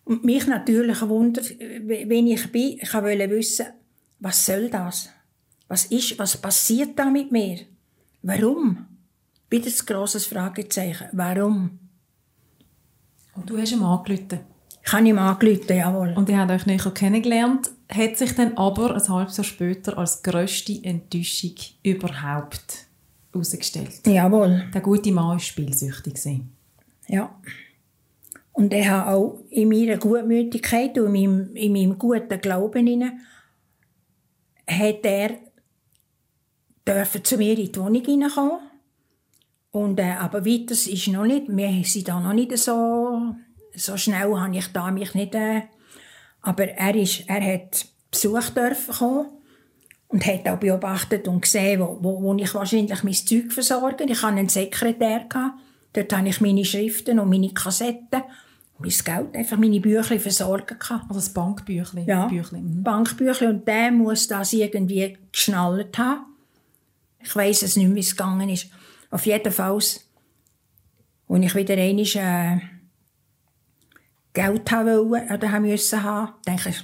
[0.05, 3.67] Und mich natürlich wundert, wenn ich bin, ich wollte wissen,
[4.17, 5.09] was soll das?
[5.67, 7.59] Was ist, was passiert da mit mir?
[8.23, 8.87] Warum?
[9.51, 11.09] Bitte ein grosses Fragezeichen.
[11.11, 11.77] Warum?
[13.35, 14.39] Und du hast ihm angerufen?
[14.83, 16.13] Ich habe ihm angerufen, jawohl.
[16.17, 20.21] Und ihr habt euch näher kennengelernt, hat sich dann aber ein halbes Jahr später als
[20.21, 22.85] grösste Enttäuschung überhaupt
[23.31, 24.05] herausgestellt.
[24.05, 24.65] Jawohl.
[24.73, 26.15] Der gute Mann war spielsüchtig.
[27.07, 27.35] Ja.
[28.53, 33.19] Und er hat auch in meiner Gutmütigkeit und in meinem, in meinem guten Glauben hinein,
[34.67, 35.31] hat er
[36.87, 38.59] dürfen zu mir in die Wohnung hineinkommen.
[39.71, 43.35] Und, äh, aber weiter ist noch nicht, wir sind da noch nicht so,
[43.75, 45.61] so schnell habe ich da mich nicht, äh,
[46.41, 49.27] aber er ist, er hat Besuch dürfen kommen
[50.07, 54.05] und hat auch beobachtet und gesehen, wo, wo, wo ich wahrscheinlich mein Zeug versorge.
[54.05, 55.59] Ich hatte einen Sekretär, gehabt.
[55.93, 58.23] dort habe ich meine Schriften und meine Kassetten
[58.79, 61.01] mein Geld, einfach meine Bücher versorgen kann.
[61.01, 62.05] Also das Bankbüchlein?
[62.05, 62.77] Ja, Büchlein.
[62.77, 62.83] Mhm.
[62.83, 63.55] Bankbüchlein.
[63.55, 66.25] Und der muss das irgendwie geschnallt haben.
[67.21, 68.69] Ich weiss es nicht wie es gegangen ist.
[69.11, 70.05] Auf jeden Fall, als
[71.29, 72.59] ich wieder einmal äh,
[74.33, 76.83] Geld haben wollte, oder haben müssen haben, denke ich,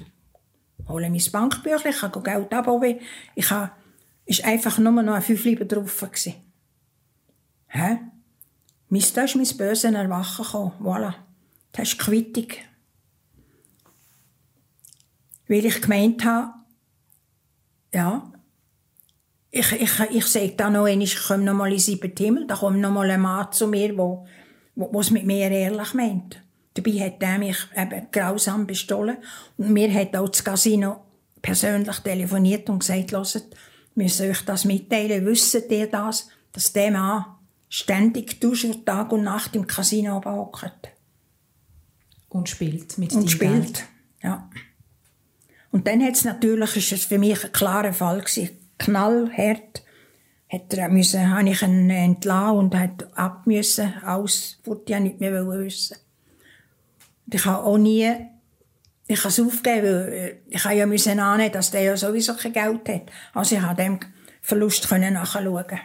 [0.88, 2.99] hole mein Bankbüchlein, ich kann Geld abholen.
[3.36, 3.71] Ich habe,
[4.25, 6.05] ist einfach nur noch ein Fünfliber drauf.
[7.67, 7.99] Hä?
[8.89, 10.71] Da ist mein böses Erwachen gekommen.
[10.79, 11.13] Voilà.
[11.71, 12.47] Das ist Quittung.
[15.47, 16.53] Weil ich gemeint habe,
[17.93, 18.31] ja,
[19.51, 22.55] ich, ich, ich sage da noch einmal, ich komme noch mal in sieben Himmel, da
[22.55, 24.25] kommt noch mal ein Mann zu mir, wo,
[24.99, 26.44] es mit mir ehrlich meint.
[26.76, 29.18] Dabei hat er mich eben grausam bestohlen.
[29.58, 30.98] Und mir hat auch das Casino
[31.42, 33.48] persönlich telefoniert und gesagt, hört,
[33.96, 37.26] wir sollen euch das mitteilen, wisst ihr das, dass der Mann
[37.70, 40.90] ständig durch Tag und Nacht im Casino hockt.
[42.30, 43.84] Und spielt mit Und spielt, Geld.
[44.22, 44.50] ja.
[45.72, 48.50] Und dann hat's natürlich, ist es für mich ein klarer Fall gewesen.
[48.78, 49.84] Knallhart.
[50.50, 55.20] Hat er müssen, habe ich ihn entlassen und hat ab müssen, aus, wollte ja nicht
[55.20, 55.98] mehr wissen.
[57.32, 58.14] Ich habe auch nie,
[59.08, 62.36] ich habe es aufgegeben, weil äh, ich habe ja müssen annehmen, dass der ja sowieso
[62.36, 63.12] kein Geld hat.
[63.34, 64.00] Also ich habe dem
[64.42, 65.80] Verlust können nachschauen.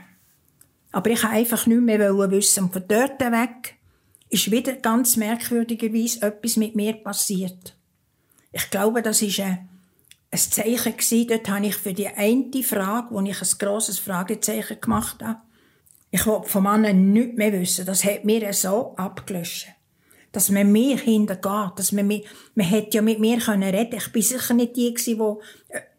[0.93, 2.65] Aber ich habe einfach nicht mehr wissen.
[2.65, 3.77] Und von dort weg
[4.29, 7.75] ist wieder ganz merkwürdigerweise etwas mit mir passiert.
[8.53, 9.69] Ich glaube, das ist ein,
[10.33, 11.27] Zeichen gewesen.
[11.29, 15.41] Dort habe ich für die eine Frage, wo ich ein grosses Fragezeichen gemacht habe,
[16.13, 17.87] ich wollte vom Mann nichts mehr wissen.
[17.87, 19.69] Das hat mir so abgelöscht.
[20.33, 22.23] Dass man mir hintergeht, dass man mir,
[22.55, 23.97] man hätte ja mit mir können reden.
[23.97, 25.43] Ich bin sicher nicht die gewesen, wo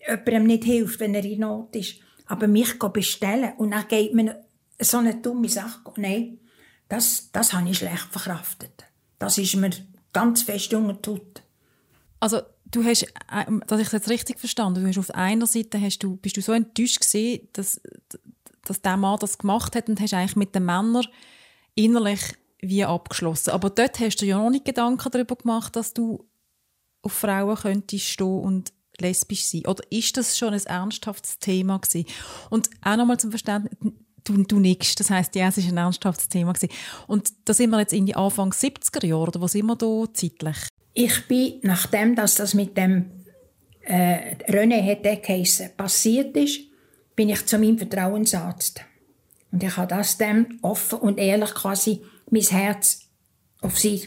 [0.07, 1.95] jemandem nicht hilft, wenn er in Not ist.
[2.27, 4.35] Aber mich bestellen und dann geht man
[4.79, 5.81] so eine dumme Sache.
[5.97, 6.39] Nein,
[6.87, 8.85] das, das habe ich schlecht verkraftet.
[9.19, 9.71] Das ist mir
[10.13, 11.43] ganz fest ungetut.
[12.19, 15.79] Also du hast, äh, dass ich das jetzt richtig verstanden, du hast auf einer Seite
[15.79, 17.81] hast du, bist du so enttäuscht gewesen, dass,
[18.63, 21.05] dass der Mann das gemacht hat und hast eigentlich mit den Männern
[21.75, 22.21] innerlich
[22.61, 23.51] wie abgeschlossen.
[23.51, 26.29] Aber dort hast du ja noch nicht Gedanken darüber gemacht, dass du
[27.01, 29.65] auf Frauen könntest stehen und lesbisch sein.
[29.65, 32.05] Oder ist das schon ein ernsthaftes Thema gewesen?
[32.49, 33.73] Und auch nochmal zum Verständnis,
[34.23, 34.95] du, du nix.
[34.95, 36.53] Das heisst, ja, es war ein ernsthaftes Thema.
[36.53, 36.71] Gewesen.
[37.07, 40.05] Und da sind wir jetzt in die Anfang 70er Jahre, oder wo sind wir da
[40.13, 40.57] zeitlich?
[40.93, 43.11] Ich bin, nachdem dass das mit dem
[43.81, 46.59] äh, René hätte geheissen, passiert ist,
[47.15, 48.81] bin ich zu meinem Vertrauensarzt.
[49.51, 53.09] Und ich habe das dem offen und ehrlich quasi mein Herz
[53.61, 54.01] auf seinen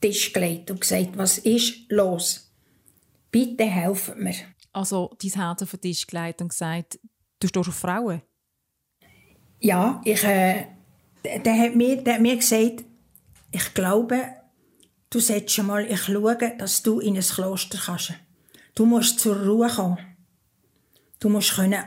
[0.00, 2.52] Tisch gelegt und gesagt, was ist los?
[3.30, 4.34] Bitte helfen mir.
[4.72, 6.98] Also dein Herz auf den Tisch gelegt und gesagt,
[7.40, 8.22] du stehst auf Frauen?
[9.60, 10.66] Ja, ich, äh,
[11.24, 12.84] der, hat mir, der hat mir gesagt,
[13.50, 14.28] ich glaube,
[15.10, 18.12] du solltest schon mal ich schauen, dass du in ein Kloster kannst.
[18.74, 19.98] Du musst zur Ruhe kommen.
[21.18, 21.82] Du musst können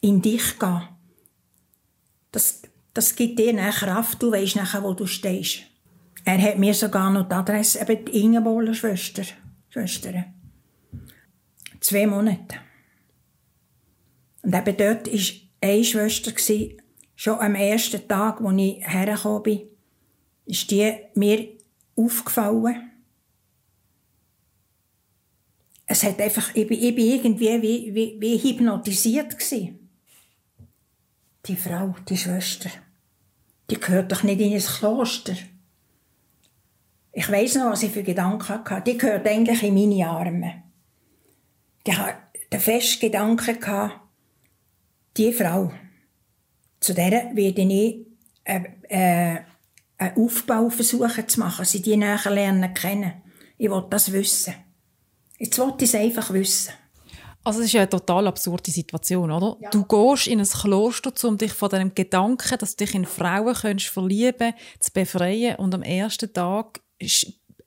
[0.00, 0.82] in dich gehen.
[2.30, 2.62] Das,
[2.94, 5.62] das gibt dir eine Kraft, du weißt nachher, wo du stehst.
[6.24, 9.24] Er hat mir sogar noch die Adresse, eben die Ingeborger Schwester,
[9.68, 10.24] Schwester.
[11.80, 12.56] Zwei Monate.
[14.42, 15.20] Und eben dort war
[15.60, 16.32] eine Schwester,
[17.16, 19.62] schon am ersten Tag, als ich hergekommen bin,
[20.46, 21.48] ist die mir
[21.96, 22.90] aufgefallen.
[25.86, 29.83] Es hat einfach, ich bin irgendwie wie, wie, wie hypnotisiert gewesen.
[31.46, 32.70] Die Frau, die Schwester,
[33.70, 35.34] die gehört doch nicht in ein Kloster.
[37.12, 38.82] Ich weiß noch, was ich für Gedanken hatte.
[38.86, 40.62] Die gehört eigentlich in meine Arme.
[41.86, 42.18] Ich hatte
[42.50, 43.92] den festen Gedanken,
[45.16, 45.70] die Frau,
[46.80, 48.06] zu der werde ich
[48.44, 49.40] äh, äh,
[49.98, 53.12] einen Aufbau versuchen zu machen, sie die näher lernen kennen.
[53.56, 54.54] Ich will das wissen.
[55.38, 56.72] Jetzt will ich es einfach wissen.
[57.44, 59.56] Also es ist ja eine total absurde Situation, oder?
[59.60, 59.70] Ja.
[59.70, 63.54] Du gehst in ein Kloster, um dich von dem Gedanken, dass du dich in Frauen
[63.54, 66.80] könntest verlieben, zu befreien und am ersten Tag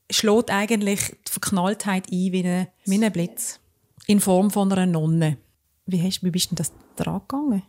[0.10, 3.60] schlägt eigentlich die Verknalltheit ein wie ein, wie ein Blitz.
[4.08, 5.38] In Form von einer Nonne.
[5.86, 7.62] Wie, hast, wie bist denn das dran gegangen?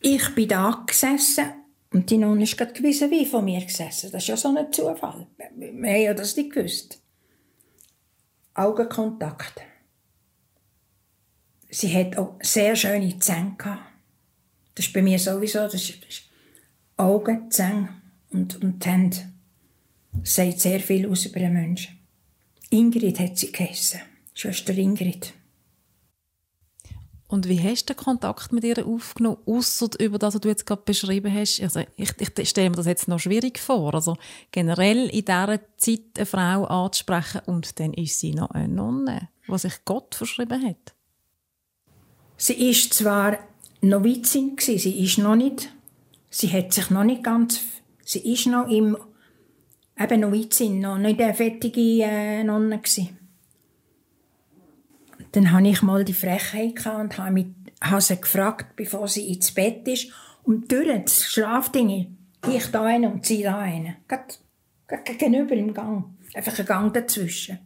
[0.00, 1.46] Ich bin da gesessen
[1.92, 4.10] und die Nonne ist gerade gewesen wie von mir gesessen.
[4.12, 5.26] Das ist ja so ein Zufall.
[5.56, 7.00] Wir haben ja das nicht gewusst.
[8.54, 9.62] Augenkontakt.
[11.70, 13.82] Sie hat auch sehr schöne Zähne gehabt.
[14.74, 16.22] Das ist bei mir sowieso, das ist, das ist
[16.96, 17.88] Augen, Zähne
[18.30, 19.16] und, und die Hände.
[20.12, 21.98] Das sagt sehr viel aus über einen Menschen.
[22.70, 24.00] Ingrid hat sie geheissen.
[24.34, 25.32] Schwester Ingrid.
[27.28, 30.66] Und wie hast du den Kontakt mit ihr aufgenommen, außer über das, was du jetzt
[30.66, 31.60] gerade beschrieben hast?
[31.60, 33.94] Also ich, ich stelle mir das jetzt noch schwierig vor.
[33.94, 34.16] Also
[34.50, 39.62] generell in dieser Zeit eine Frau anzusprechen und dann ist sie noch eine Nonne, was
[39.62, 40.94] sich Gott verschrieben hat.
[42.42, 43.38] Sie ist zwar
[43.82, 45.70] Novizin sie ist noch nicht,
[46.30, 47.60] sie hat sich noch nicht ganz,
[48.02, 48.96] sie ist noch im,
[49.98, 53.18] eben Novizin, noch nicht eine fertige äh, Nonne gewesen.
[55.32, 57.48] Dann hatte ich mal die Frechheit und habe, mit,
[57.78, 60.10] habe sie gefragt, bevor sie ins Bett ist,
[60.42, 62.16] und durch das Schlafding,
[62.48, 63.98] ich da eine und sie da eine.
[64.08, 66.16] Gerade gegenüber im Gang.
[66.32, 67.58] Einfach ein Gang dazwischen.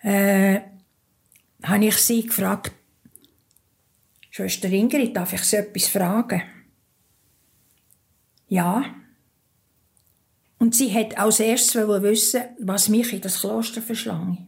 [0.00, 0.62] Äh,
[1.62, 2.72] habe ich sie gefragt,
[4.34, 6.40] Schwester Ingrid, darf ich Sie etwas fragen?
[8.48, 8.82] Ja.
[10.58, 14.46] Und sie hat als erstes wissen, was mich in das Kloster verschlange.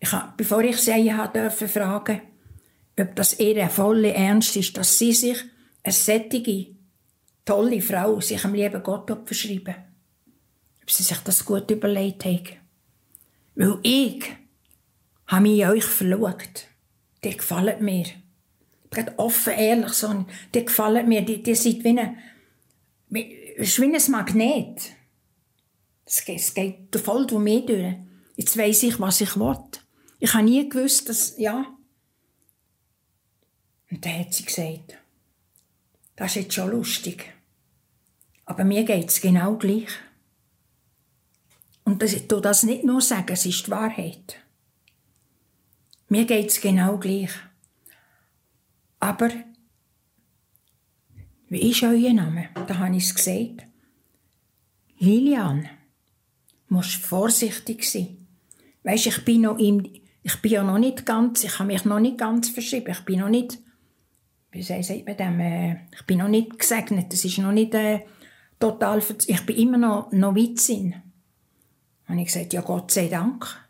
[0.00, 2.20] Ich hab, bevor ich sie durfte fragen,
[2.98, 5.38] ob das ihr volle Ernst ist, dass sie sich
[5.84, 6.74] eine sättige,
[7.44, 9.76] tolle Frau sich am lieben Gott verschreiben.
[10.82, 12.56] Ob sie sich das gut überlegt haben.
[13.54, 14.24] Weil ich
[15.28, 16.66] habe mich in euch verliebt.
[17.24, 18.06] Die gefallen mir.
[18.90, 21.22] Gerade offen, ehrlich, so, die gefallen mir.
[21.22, 22.18] Die, die sind wie ein,
[23.56, 24.92] ist wie ein Magnet.
[26.04, 27.94] Es geht, es geht voll durch mich durch.
[28.36, 29.58] Jetzt weiss ich, was ich will.
[30.18, 31.66] Ich habe nie gewusst, dass, ja.
[33.90, 34.98] Und dann hat sie gesagt,
[36.16, 37.32] das ist jetzt schon lustig.
[38.44, 39.88] Aber mir geht es genau gleich.
[41.84, 44.40] Und das, ich das nicht nur sagen, es ist die Wahrheit.
[46.08, 47.30] Mir geht es genau gleich.
[49.00, 49.30] Aber,
[51.48, 52.48] wie ist euer Name?
[52.54, 53.66] Da habe ich es gesagt.
[54.98, 55.68] Lilian,
[56.68, 58.26] musst vorsichtig sein.
[58.82, 59.84] Weisst, ich bin noch im,
[60.22, 62.90] ich bin ja noch nicht ganz, ich habe mich noch nicht ganz verschrieben.
[62.90, 63.58] Ich bin noch nicht,
[64.52, 67.12] wie sagt man dem, äh, ich bin noch nicht gesegnet.
[67.12, 68.00] Das ist noch nicht äh,
[68.58, 70.94] total, ich bin immer noch Novizin.
[72.08, 73.65] Und ich gesagt, ja Gott sei Dank.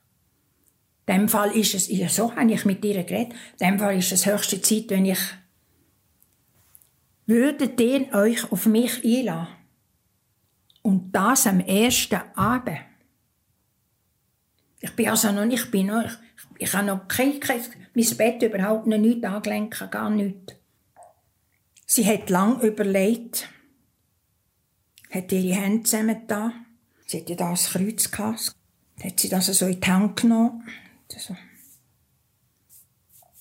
[1.06, 3.96] In dem Fall ist es, ja, so habe ich mit ihr geredet, in dem Fall
[3.96, 5.20] ist es höchste Zeit, wenn ich,
[7.26, 9.48] würdet ihr euch auf mich einladen?
[10.82, 12.78] Und das am ersten Abend.
[14.80, 16.12] Ich bin also noch nicht, ich bin noch, ich,
[16.58, 17.60] ich habe noch kein, kein,
[17.94, 20.56] mein Bett überhaupt noch nicht angelenkt, gar nicht.
[21.86, 23.48] Sie hat lang überlegt,
[25.10, 26.52] hat ihre Hände zusammen da.
[27.06, 28.52] Sie hatte da ein Kreuz gehabt.
[29.02, 30.64] Hat sie das so in die Hand genommen.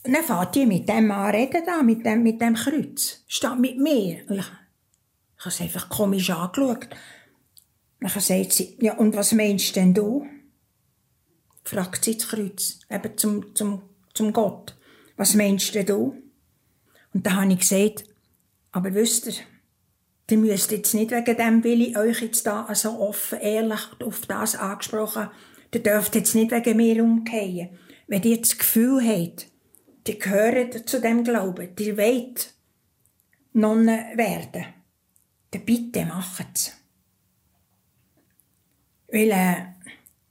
[0.04, 3.24] Und dann fährt die mit dem Mann reden da, mit dem, mit dem Kreuz.
[3.28, 4.20] Steht mit mir.
[4.30, 4.46] ich, ich
[5.40, 6.90] habe es einfach komisch angeschaut.
[8.00, 10.28] Dann sagt sie, ja, und was meinst denn du?
[11.64, 13.82] fragt sie das Kreuz, eben zum, zum,
[14.14, 14.78] zum Gott.
[15.18, 16.16] Was meinst denn du?
[17.14, 18.04] Und da habe ich gesagt,
[18.72, 19.34] aber wisst ihr,
[20.30, 24.22] ihr müsst jetzt nicht wegen dem, will ich euch jetzt da so offen, ehrlich auf
[24.28, 25.30] das angesprochen,
[25.76, 27.78] ihr dürft jetzt nicht wegen mir umgehen.
[28.08, 29.48] Wenn ihr das Gefühl habt,
[30.08, 32.54] ihr gehört zu dem Glauben, ihr wollt
[33.54, 34.66] Nonne werden,
[35.52, 36.74] dann bitte macht's.
[39.08, 39.56] Weil äh,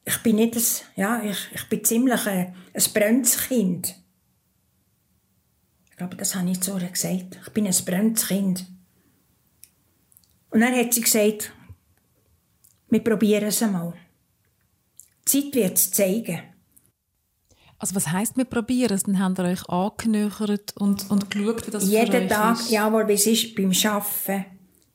[0.04, 0.62] ich bin nicht ein,
[0.96, 3.94] ja, ich, ich bin ziemlich ein, ein Brönzkind.
[5.90, 7.38] Ich glaube, das habe ich zu ihr gesagt.
[7.46, 8.66] Ich bin ein Brönzkind.
[10.50, 11.52] Und dann hat sie gesagt,
[12.90, 13.94] wir probieren es einmal.
[15.26, 16.40] Die Zeit wird es zeigen.
[17.78, 19.02] Also was heisst, wir probieren es?
[19.02, 22.70] Dann habt ihr euch angenöchert und, und geschaut, wie das Jeden Tag, ist?
[22.70, 24.44] jawohl, wie es ist, beim Arbeiten,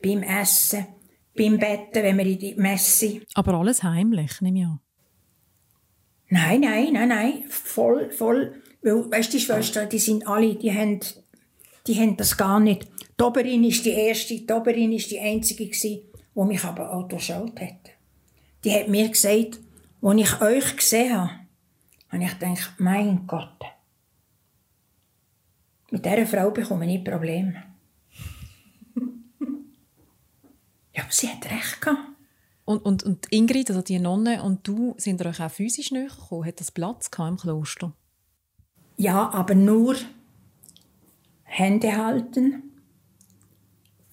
[0.01, 0.87] beim Essen,
[1.35, 3.21] beim Betten, wenn wir in die Messe.
[3.35, 4.79] Aber alles heimlich, nehme ich an.
[6.29, 8.61] Nein, nein, nein, nein, voll, voll.
[8.81, 10.99] Weil, weißt du, die Schwestern, die sind alle, die haben,
[11.87, 12.87] die haben das gar nicht.
[13.19, 16.01] Die Oberin ist die erste, die Oberin ist die einzige gewesen,
[16.35, 17.91] die mich aber auch durchschaut hat.
[18.63, 19.59] Die hat mir gesagt,
[20.01, 21.31] als ich euch gesehen habe,
[22.09, 23.59] habe ich gedacht, mein Gott,
[25.91, 27.63] mit dieser Frau bekomme ich Probleme.
[30.93, 31.99] ja, aber sie hat recht gehabt.
[32.65, 36.45] Und, und, und Ingrid, also die Nonne und du, sind euch auch physisch näher gekommen?
[36.45, 37.93] Hat das Platz gehabt im Kloster?
[38.97, 39.95] Ja, aber nur
[41.43, 42.68] Hände halten.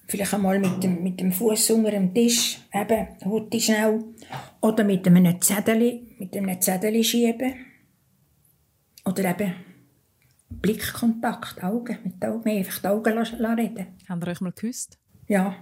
[0.07, 4.05] Vielleicht einmal mit dem, mit dem Fuß unter dem Tisch, eben, heute schnell.
[4.61, 7.53] Oder mit einem Zettel, mit einem Zettel schieben.
[9.03, 9.53] Oder eben
[10.49, 13.87] Blickkontakt, Augen, mit den Augen, einfach die Augen lassen, lassen reden.
[14.07, 14.97] Habt ihr euch mal geküsst?
[15.27, 15.55] Ja.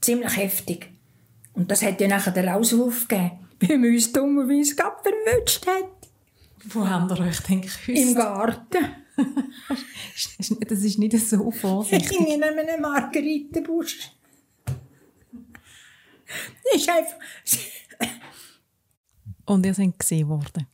[0.00, 0.92] Ziemlich heftig.
[1.54, 6.10] Und das hat ja nachher den Ausruf gegeben, wie wir uns dummerweise gerade verwünscht hat.
[6.64, 7.88] Wo habt ihr euch denn geküsst?
[7.88, 9.01] Im Garten.
[10.68, 12.18] Das ist nicht so vorsichtig.
[12.18, 14.10] in einem Margaritenbusch.
[16.26, 17.16] Das ist einfach...
[19.44, 20.66] Und ihr seid gesehen worden.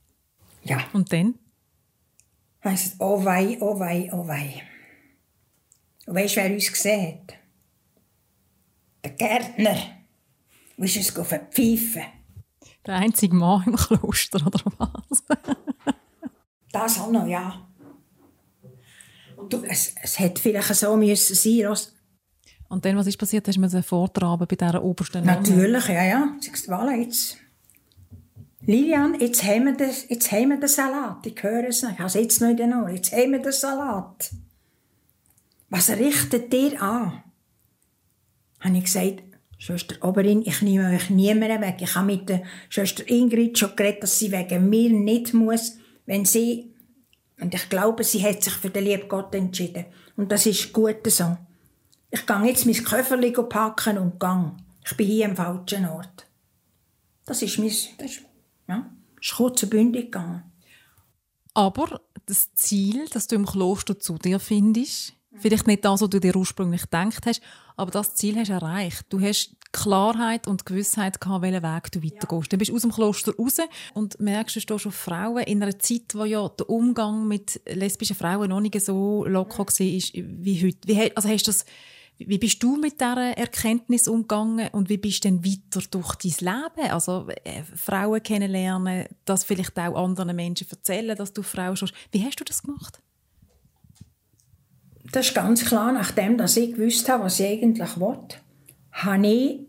[0.62, 0.86] Ja.
[0.92, 1.34] Und dann?
[2.62, 4.62] Heisst, oh wei, oh wei, oh wei.
[6.06, 7.34] Und weisst du, wer uns gesehen hat?
[9.04, 9.76] Der Gärtner.
[10.76, 12.02] Du ist uns verpfeifen.
[12.86, 15.24] Der einzige Mann im Kloster, oder was?
[16.72, 17.67] Das auch noch, ja.
[19.48, 21.92] Du, es, es hätte vielleicht so müssen sein müssen.
[22.68, 23.48] Und dann, was ist passiert?
[23.48, 25.24] Hast du mir vortraben bei dieser obersten?
[25.24, 26.36] Natürlich, ja, ja.
[26.40, 27.38] Siehst du, voilà, jetzt.
[28.66, 31.24] Lilian, jetzt haben, wir den, jetzt haben wir den Salat.
[31.24, 31.92] Ich höre es noch.
[31.92, 32.94] Ich habe es jetzt noch in den Ohren.
[32.94, 34.30] Jetzt haben wir den Salat.
[35.70, 37.22] Was richtet dir an?
[38.60, 39.22] Habe ich gesagt,
[39.58, 41.76] Schwester Oberin, ich nehme euch niemanden weg.
[41.80, 46.24] Ich habe mit der Schwester Ingrid schon geredet, dass sie wegen mir nicht muss, wenn
[46.24, 46.74] sie,
[47.40, 49.86] und ich glaube, sie hat sich für den lieben Gott entschieden.
[50.16, 51.36] Und das ist gut so.
[52.10, 54.56] Ich gehe jetzt mein Köfferli packen und gang.
[54.84, 56.26] Ich bin hier am falschen Ort.
[57.26, 57.68] Das ist mein,
[57.98, 58.22] das ist,
[58.66, 60.42] ja, ist kurz und bündig gegangen.
[61.54, 66.18] Aber das Ziel, das du im Kloster zu dir findest, vielleicht nicht das, was du
[66.18, 67.42] dir ursprünglich gedacht hast,
[67.76, 69.04] aber das Ziel hast du erreicht.
[69.10, 72.52] Du hast Klarheit und Gewissheit gehabt, welchen Weg du weitergehst.
[72.52, 73.58] Dann bist du aus dem Kloster raus
[73.94, 78.16] und merkst, du stehst auf Frauen in einer Zeit, wo ja der Umgang mit lesbischen
[78.16, 80.78] Frauen noch nicht so locker war wie heute.
[80.86, 81.64] Wie, also hast das,
[82.16, 86.32] wie bist du mit dieser Erkenntnis umgegangen und wie bist du dann weiter durch dein
[86.40, 86.90] Leben?
[86.90, 91.94] Also äh, Frauen kennenlernen, das vielleicht auch anderen Menschen erzählen, dass du Frau stehst.
[92.10, 93.00] Wie hast du das gemacht?
[95.12, 98.18] Das ist ganz klar, nachdem dass ich gewusst habe, was ich eigentlich will,
[99.04, 99.60] habe ich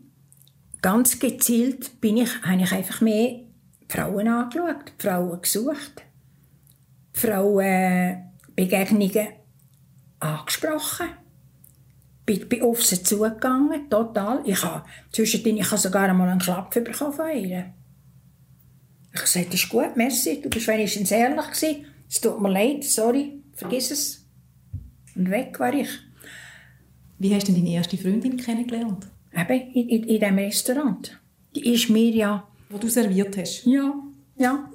[0.82, 3.40] ganz gezielt, bin ich, habe ich einfach mehr
[3.88, 6.02] Frauen angeschaut, Frauen gesucht,
[7.12, 9.28] Frauenbegegnungen
[10.20, 11.08] angesprochen,
[12.26, 14.42] bin, bin auf sie zugegangen, total.
[14.44, 17.74] Ich habe, zwischendrin, ich habe sogar einmal einen Klapp bekommen von ihr.
[19.12, 21.86] Ich gesagt, das ist gut, merci, du bist wenigstens ehrlich gewesen.
[22.08, 24.24] Es tut mir leid, sorry, vergiss es.
[25.14, 25.88] Und weg war ich.
[27.18, 29.08] Wie hast du deine erste Freundin kennengelernt?
[29.34, 31.20] Eben, in, in, in diesem Restaurant.
[31.54, 32.48] Die ist mir ja...
[32.68, 33.64] Wo du serviert hast?
[33.66, 33.94] Ja,
[34.36, 34.70] ja.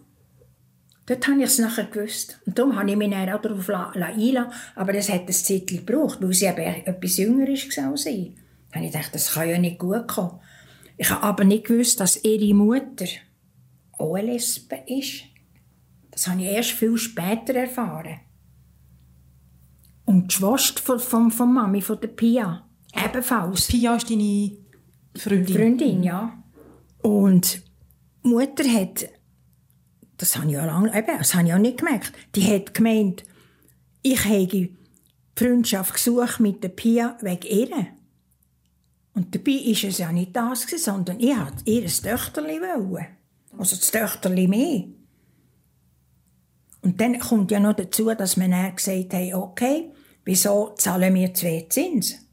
[1.05, 2.39] Dort habe ich es nachher gewusst.
[2.45, 6.19] Und darum habe ich mich dann auch darauf einlassen Aber das hat ein Zeit gebraucht,
[6.21, 8.33] weil sie eben etwas jünger war als ich.
[8.71, 10.39] Da habe ich gedacht, das kann ja nicht gut kommen.
[10.97, 13.05] Ich habe aber nicht gewusst, dass ihre Mutter
[13.93, 15.23] auch eine Lesbe ist.
[16.11, 18.19] Das habe ich erst viel später erfahren.
[20.05, 22.64] Und die Schwester von, von, von Mami, von der Pia,
[22.95, 23.67] ebenfalls.
[23.67, 24.57] Pia ist deine
[25.17, 25.55] Freundin?
[25.55, 26.43] Freundin, ja.
[27.01, 27.61] Und
[28.23, 29.07] die Mutter hat,
[30.17, 33.23] das habe ich ja lange, eben, das habe ich auch nicht gemerkt, die hat gemeint,
[34.01, 34.69] ich habe
[35.35, 37.87] Freundschaft gesucht mit der Pia wegen ihr.
[39.13, 43.07] Und dabei war es ja nicht das, sondern ich wollte ihr ein Töchterli wollen.
[43.57, 44.83] Also das Töchterli mehr.
[46.81, 49.91] Und dann kommt ja noch dazu, dass wir dann gesagt haben, okay,
[50.23, 52.24] wieso zahlen wir zwei Zins?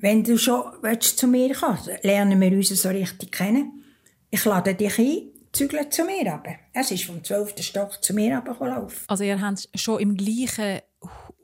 [0.00, 3.84] Wenn du schon willst, zu mir kommst, lernen wir uns so richtig kennen.
[4.30, 5.22] Ich lade dich ein,
[5.52, 6.54] zügle zu mir runter.
[6.72, 7.54] Es ist vom 12.
[7.62, 8.98] Stock zu mir runtergelaufen.
[9.08, 10.80] Also ihr habt schon im gleichen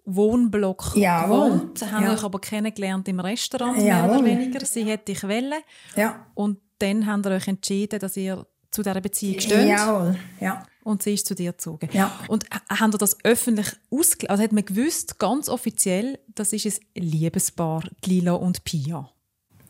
[0.04, 1.50] Wohnblock Jawohl.
[1.50, 2.12] gewohnt, haben Ja.
[2.14, 4.18] euch aber kennengelernt im Restaurant, mehr Jawohl.
[4.18, 4.64] oder weniger.
[4.64, 5.54] Sie hätte dich wollen.
[5.96, 6.26] Ja.
[6.34, 9.68] Und dann habt ihr euch entschieden, dass ihr zu dieser Beziehung steht.
[9.68, 10.64] Jawohl, ja.
[10.86, 11.88] Und sie ist zu dir gezogen.
[11.92, 12.16] Ja.
[12.28, 14.30] Und haben ihr das öffentlich ausgelegt?
[14.30, 19.10] Also hat man gewusst, ganz offiziell, das ist ein Liebespaar, Lila und Pia.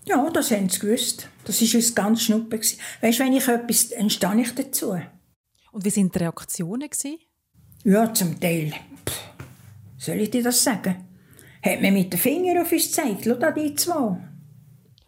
[0.04, 1.30] Ja, das haben sie gewusst.
[1.44, 2.58] Das war uns ganz schnuppe.
[2.58, 4.90] Weisst du, wenn ich etwas, dann stehe ich dazu.
[5.72, 6.90] Und wie waren die Reaktionen?
[6.90, 7.18] Gewesen?
[7.82, 8.74] Ja, zum Teil.
[9.08, 9.20] Pff,
[9.96, 10.96] soll ich dir das sagen?
[11.62, 13.24] Hat man mit dem Finger auf uns gezeigt.
[13.24, 14.18] Schau die zwei.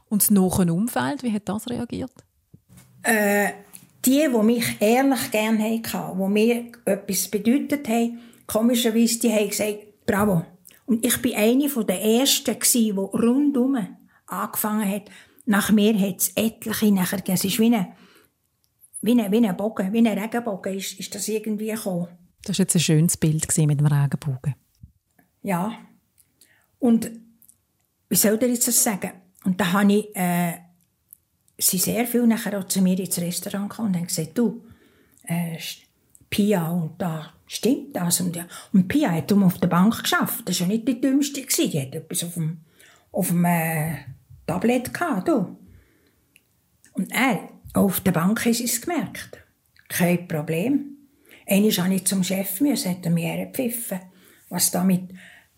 [0.09, 2.25] Und das nahe Umfeld, wie hat das reagiert?
[4.05, 10.07] Die, die mich ehrlich gerne hatten, die mir etwas bedeutet haben, komischerweise, die haben gesagt,
[10.07, 10.45] bravo.
[10.87, 13.77] Und ich bin eine der Ersten, die rundum
[14.27, 15.11] angefangen hat.
[15.45, 17.35] Nach mir hat es etliche nachher gegeben.
[17.35, 17.89] Es ist wie ein,
[19.03, 22.09] wie ein, wie ein Bogen, wie ein Regenbogen ist, ist das irgendwie gekommen.
[22.45, 24.55] Das war jetzt ein schönes Bild mit dem Regenbogen.
[25.43, 25.73] Ja.
[26.79, 27.11] Und
[28.09, 29.13] wie soll ich jetzt das sagen?
[29.45, 30.55] Und da habe ich, äh,
[31.59, 34.65] sie sehr viel nachher auch zu mir ins Restaurant gekommen und haben gesagt, du,
[35.25, 35.59] äh,
[36.31, 38.21] Pia, und da stimmt das.
[38.21, 38.47] Und, ja.
[38.73, 40.49] und Pia hat um auf der Bank geschafft.
[40.49, 41.43] Das war ja nicht die dümmste.
[41.43, 41.71] Gewesen.
[41.71, 42.59] Die hat etwas auf dem,
[43.13, 43.97] auf dem äh,
[44.47, 45.29] Tablet gehabt.
[45.29, 45.57] Du.
[46.93, 49.43] Und er, auf der Bank ist es gemerkt.
[49.89, 50.97] Kein Problem.
[51.47, 54.01] Einmal habe ich zum Chef müssen, hat er mich hergepfiffen.
[54.51, 55.11] Was damit,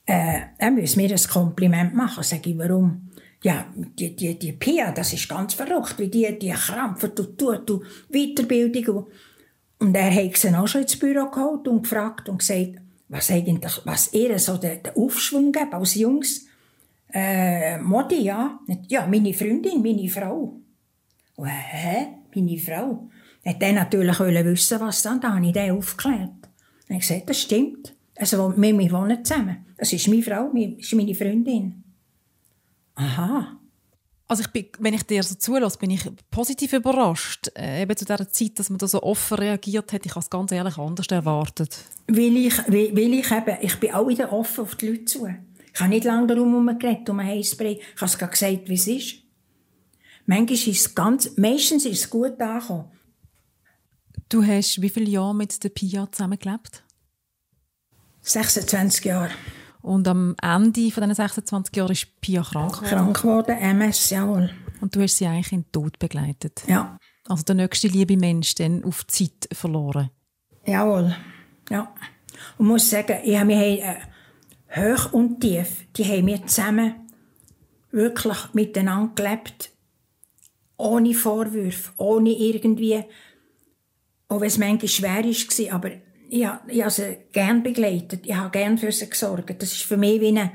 [0.06, 2.22] äh, er muss mir ein Kompliment machen.
[2.22, 3.09] Sag ich, warum?
[3.42, 7.56] Ja, die, die, die Pia, das ist ganz verrückt, wie die, die krampfen, du, du,
[7.56, 9.06] du, Weiterbildung.
[9.78, 13.80] Und er hat sie auch schon ins Büro geholt und gefragt und gesagt, was eigentlich,
[13.84, 16.46] was ihr so den, den Aufschwung gibt als Jungs.
[17.12, 18.60] Äh, Modi, ja.
[18.88, 20.54] Ja, meine Freundin, meine Frau.
[21.36, 22.08] Und, hä?
[22.34, 23.08] Meine Frau?
[23.44, 26.30] Hat dann natürlich wissen, was dann, da habe ich den aufgeklärt.
[26.88, 27.94] Und ich gesagt, das stimmt.
[28.16, 29.64] Also, wir, wir wohnen zusammen.
[29.76, 31.82] Das ist meine Frau, das ist meine Freundin.
[33.00, 33.56] Aha.
[34.28, 37.50] Also ich bin, wenn ich dir so zulasse, bin ich positiv überrascht.
[37.56, 40.06] Äh, eben zu dieser Zeit, dass man da so offen reagiert hat.
[40.06, 41.76] Ich habe es ganz ehrlich anders erwartet.
[42.06, 45.26] Weil ich, weil, weil ich eben, ich bin auch wieder offen auf die Leute zu.
[45.72, 47.80] Ich habe nicht lange darum herumgeredet, um einen Heißbrei.
[47.80, 49.14] Ich habe es gerade gesagt, wie es ist.
[50.26, 52.84] Manchmal ist es ganz, meistens ist es gut angekommen.
[54.28, 56.84] Du hast wie viele Jahre mit der Pia zusammengelebt?
[58.22, 59.30] 26 Jahre
[59.82, 62.88] Und am Ende von diesen 26 Jahren ist Pia krank geworden.
[62.88, 64.50] krank geworden, MS, jawohl.
[64.80, 66.62] Und du hast sie eigentlich in den Tod begleitet.
[66.66, 70.10] Ja, Also der nächste liebe Mensch dann auf Zeit verloren.
[70.66, 71.14] jawohl.
[71.70, 71.92] Ja.
[72.58, 73.96] Und muss sagen, ich habe mich äh,
[74.76, 76.94] hoch und tief, die haben wir zusammen
[77.90, 79.70] wirklich miteinander gelebt.
[80.76, 83.04] Ohne Vorwürfe, ohne irgendwie,
[84.28, 85.90] auch wenn es manchmal schwer war, aber
[86.30, 89.60] ich, habe- ich habe sie gern begleitet, ich habe gern für sie gesorgt.
[89.62, 90.52] Das ist für mich wie eine,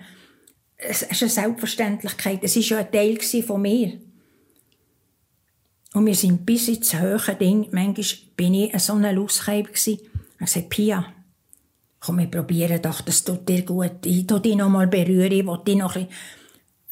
[0.77, 2.39] es ist eine Selbstverständlichkeit.
[2.43, 3.99] Es war ja ein Teil gewesen von mir.
[5.93, 7.67] Und wir sind bis ins hohe Ding.
[7.71, 8.05] Manchmal
[8.35, 9.91] bin ich so eine Lustgeib gsi.
[10.39, 11.05] Ich gesagt, Pia,
[12.01, 14.05] komm, wir probieren doch, das tut dir gut.
[14.05, 16.19] Ich tu dich noch mal berühren, ich will dich noch ein bisschen...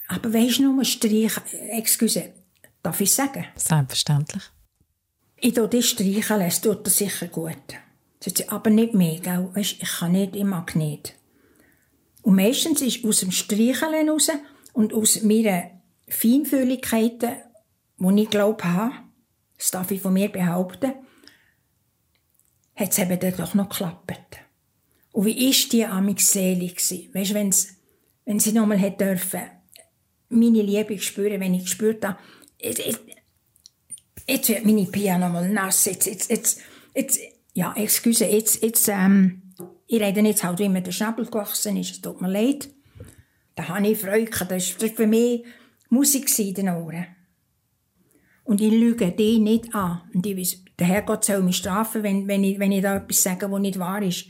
[0.08, 1.34] Aber weisst du, nur Streich,
[1.72, 2.32] excuse,
[2.82, 3.46] darf ich sagen?
[3.56, 4.44] Selbstverständlich.
[5.38, 7.58] Ich tue dich streicheln, es tut dir sicher gut.
[8.24, 9.50] Sagt aber nicht mehr, gell?
[9.54, 11.14] Weisst, ich kann nicht, ich mag nicht.
[12.22, 14.30] Und meistens ist aus dem Streicheln raus
[14.72, 17.34] und aus meinen Feinfühligkeiten,
[17.98, 18.64] die ich glaube
[19.58, 20.94] das darf ich von mir behaupten,
[22.76, 24.40] hat es eben dann doch noch geklappt.
[25.12, 27.10] Und wie ist die amig selig gsi?
[27.14, 27.76] Weisst, wenn's,
[28.24, 29.42] wenn sie nochmal hätte dürfen,
[30.30, 32.20] meine Liebe spüren, wenn ich gespürt habe,
[32.58, 33.02] jetzt, jetzt,
[34.28, 36.62] jetzt wird meine Pia nochmal nass, jetzt, jetzt, jetzt,
[36.96, 37.20] jetzt,
[37.54, 39.54] ja, excuse, jetzt, jetzt, ähm,
[39.88, 42.70] ich rede jetzt halt, wie mir der Schnabel gewachsen ist, es tut mir leid.
[43.56, 45.46] Da habe ich Freude das war für mich
[45.90, 47.06] Musik in den Ohren.
[48.44, 50.02] Und ich lüge die nicht an.
[50.14, 53.22] Und ich weiss, der Herrgott soll mich strafen, wenn, wenn, ich, wenn ich da etwas
[53.22, 54.26] sage, was nicht wahr ist.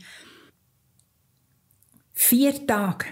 [2.12, 3.06] Vier Tage,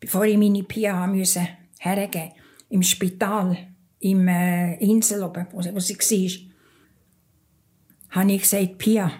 [0.00, 1.46] bevor ich meine Pia musste
[1.78, 2.32] hergeben,
[2.70, 3.68] im Spital,
[4.00, 9.12] im äh, Insel oben, wo, wo sie war, habe ich gesagt, Pia,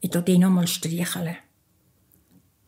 [0.00, 1.36] ich tu dich noch mal streicheln.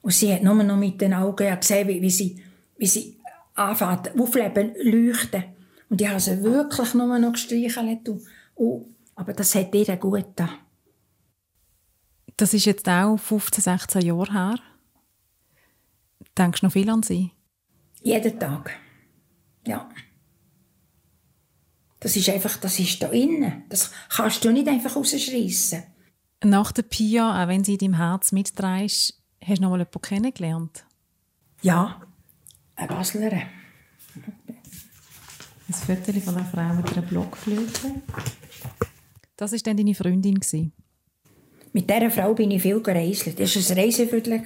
[0.03, 2.43] Und sie hat nur noch mit den Augen gesehen, wie, wie sie,
[2.77, 3.21] wie sie
[3.55, 5.45] anfängt, aufleben, leuchten.
[5.89, 8.09] Und ich habe sie wirklich nur noch gestreichelt.
[8.09, 8.23] Und,
[8.55, 10.51] und, aber das hat ihr gut getan.
[12.37, 14.59] Das ist jetzt auch 15, 16 Jahre her.
[16.39, 17.33] Denkst du noch viel an sie?
[18.03, 18.71] Jeden Tag.
[19.67, 19.91] Ja.
[21.99, 23.65] Das ist einfach, das ist da innen.
[23.69, 25.83] Das kannst du nicht einfach rausschreissen.
[26.43, 30.01] Nach der Pia, auch wenn sie in deinem Herz mitträgst, hast du noch mal jemanden
[30.01, 30.87] kennengelernt?
[31.61, 32.01] Ja,
[32.77, 33.43] eine Baslerin.
[35.69, 38.03] Ein Foto von einer Frau mit einer Blockflöte.
[39.37, 40.37] Das war dann deine Freundin.
[40.37, 40.73] Gewesen.
[41.75, 43.39] Mit dieser Frau bin ich viel gereist.
[43.39, 44.43] Das war ein Reiseviertel.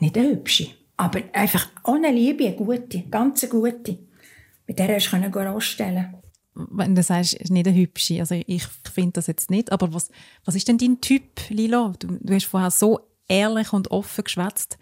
[0.00, 3.98] Nicht eine hübsche, aber einfach ohne Liebe eine gute, ganz eine gute.
[4.66, 6.21] Mit der hast du ausstellen
[6.54, 10.10] Wenn du sagst, ist nicht eine hübsche, also ich finde das jetzt nicht, aber was,
[10.44, 11.94] was ist denn dein Typ, Lilo?
[11.98, 14.78] Du, du hast vorher so ehrlich und offen geschwätzt.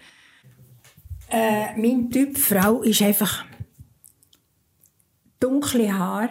[1.28, 3.44] Äh, mein Typ Frau ist einfach
[5.38, 6.30] dunkle Haare,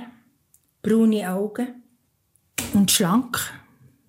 [0.81, 1.83] braune Augen
[2.73, 3.37] und schlank.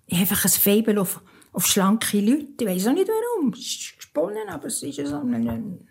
[0.07, 1.23] Ich habe einfach ein Faible auf,
[1.53, 2.65] auf schlanke Leute.
[2.65, 3.53] Ich weiß auch nicht warum.
[3.53, 5.87] Es ist gesponnen, aber es ist so ein...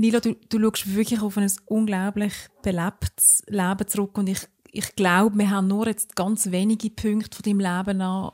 [0.00, 2.32] Nilo, du, du schaust wirklich auf ein unglaublich
[2.62, 4.38] belebtes Leben zurück und ich,
[4.70, 8.30] ich glaube, wir haben nur jetzt ganz wenige Punkte von deinem Leben an,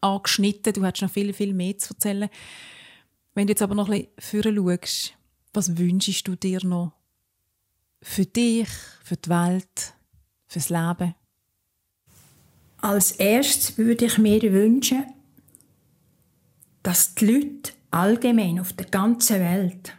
[0.00, 0.72] angeschnitten.
[0.72, 2.28] Du hast noch viel, viel mehr zu erzählen.
[3.34, 5.14] Wenn du jetzt aber noch ein bisschen schaust,
[5.54, 6.92] was wünschst du dir noch
[8.02, 8.68] für dich,
[9.04, 9.94] für die Welt,
[10.48, 11.14] fürs Leben?
[12.78, 15.04] Als erstes würde ich mir wünschen,
[16.82, 19.95] dass die Leute allgemein auf der ganzen Welt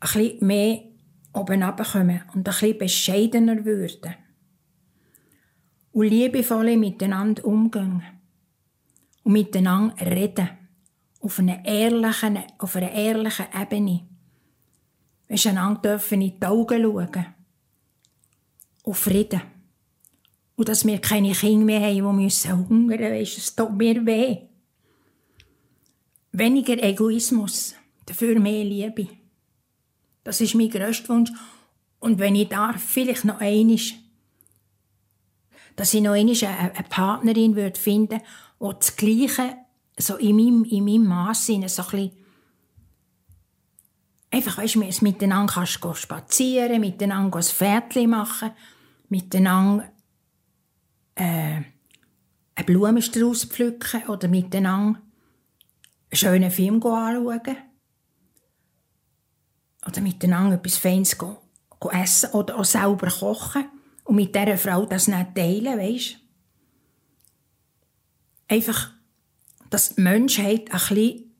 [0.00, 0.82] bisschen mehr
[1.32, 4.14] oben runterkommen und ein bisschen bescheidener würden.
[5.92, 8.02] Und liebevoll miteinander umgehen.
[9.24, 10.50] Und miteinander reden.
[11.20, 14.06] Auf einer ehrlichen, auf einer ehrlichen Ebene.
[15.26, 17.26] Wir einander dürfen in die Augen schauen.
[18.84, 19.42] Und Frieden.
[20.56, 23.38] Und dass wir keine Kinder mehr haben, die müssen hungern müssen.
[23.38, 24.38] Es tut mir weh.
[26.32, 27.74] Weniger Egoismus,
[28.06, 29.17] dafür mehr Liebe.
[30.28, 31.30] Das ist mein grösster Wunsch.
[32.00, 33.94] Und wenn ich darf, vielleicht noch einisch,
[35.74, 38.20] dass ich noch einmal eine, Partnerin würde finden
[38.58, 39.56] würde, die das Gleiche
[39.96, 42.10] so in meinem, in meinem Mass so ein bisschen
[44.30, 48.50] einfach, weißt du, miteinander kannst du spazieren, miteinander ein Pferdchen machen,
[49.08, 49.90] miteinander
[51.14, 51.62] äh,
[52.54, 57.67] einen Blumenstrauß pflücken oder miteinander einen schönen Film anschauen
[59.88, 61.38] oder miteinander etwas Feines go,
[61.80, 63.64] go essen oder auch selber kochen
[64.04, 66.16] und mit dieser Frau das nicht teilen, weißt
[68.50, 68.92] Einfach,
[69.68, 71.34] dass die Menschheit ein bisschen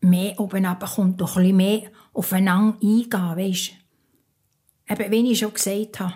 [0.00, 3.72] mehr oben runterkommt und ein bisschen mehr aufeinander eingehen, weißt
[4.88, 6.14] Eben, wie ich schon gesagt habe,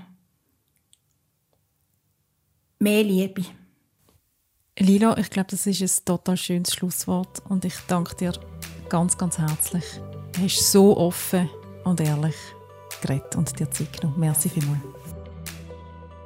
[2.79, 3.45] mehr Liebe.
[4.79, 8.33] Lila, ich glaube, das ist ein total schönes Schlusswort und ich danke dir
[8.89, 9.85] ganz, ganz herzlich.
[10.39, 11.51] Hast so offen
[11.85, 12.37] und ehrlich
[13.03, 14.21] geredet und dir Zeit genommen.
[14.21, 14.81] Merci vielmals.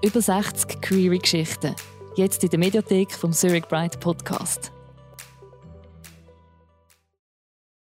[0.03, 1.75] Über 60 Query-Geschichten.
[2.17, 4.74] Jetzt in der Mediathek vom Zurich Bright Podcast.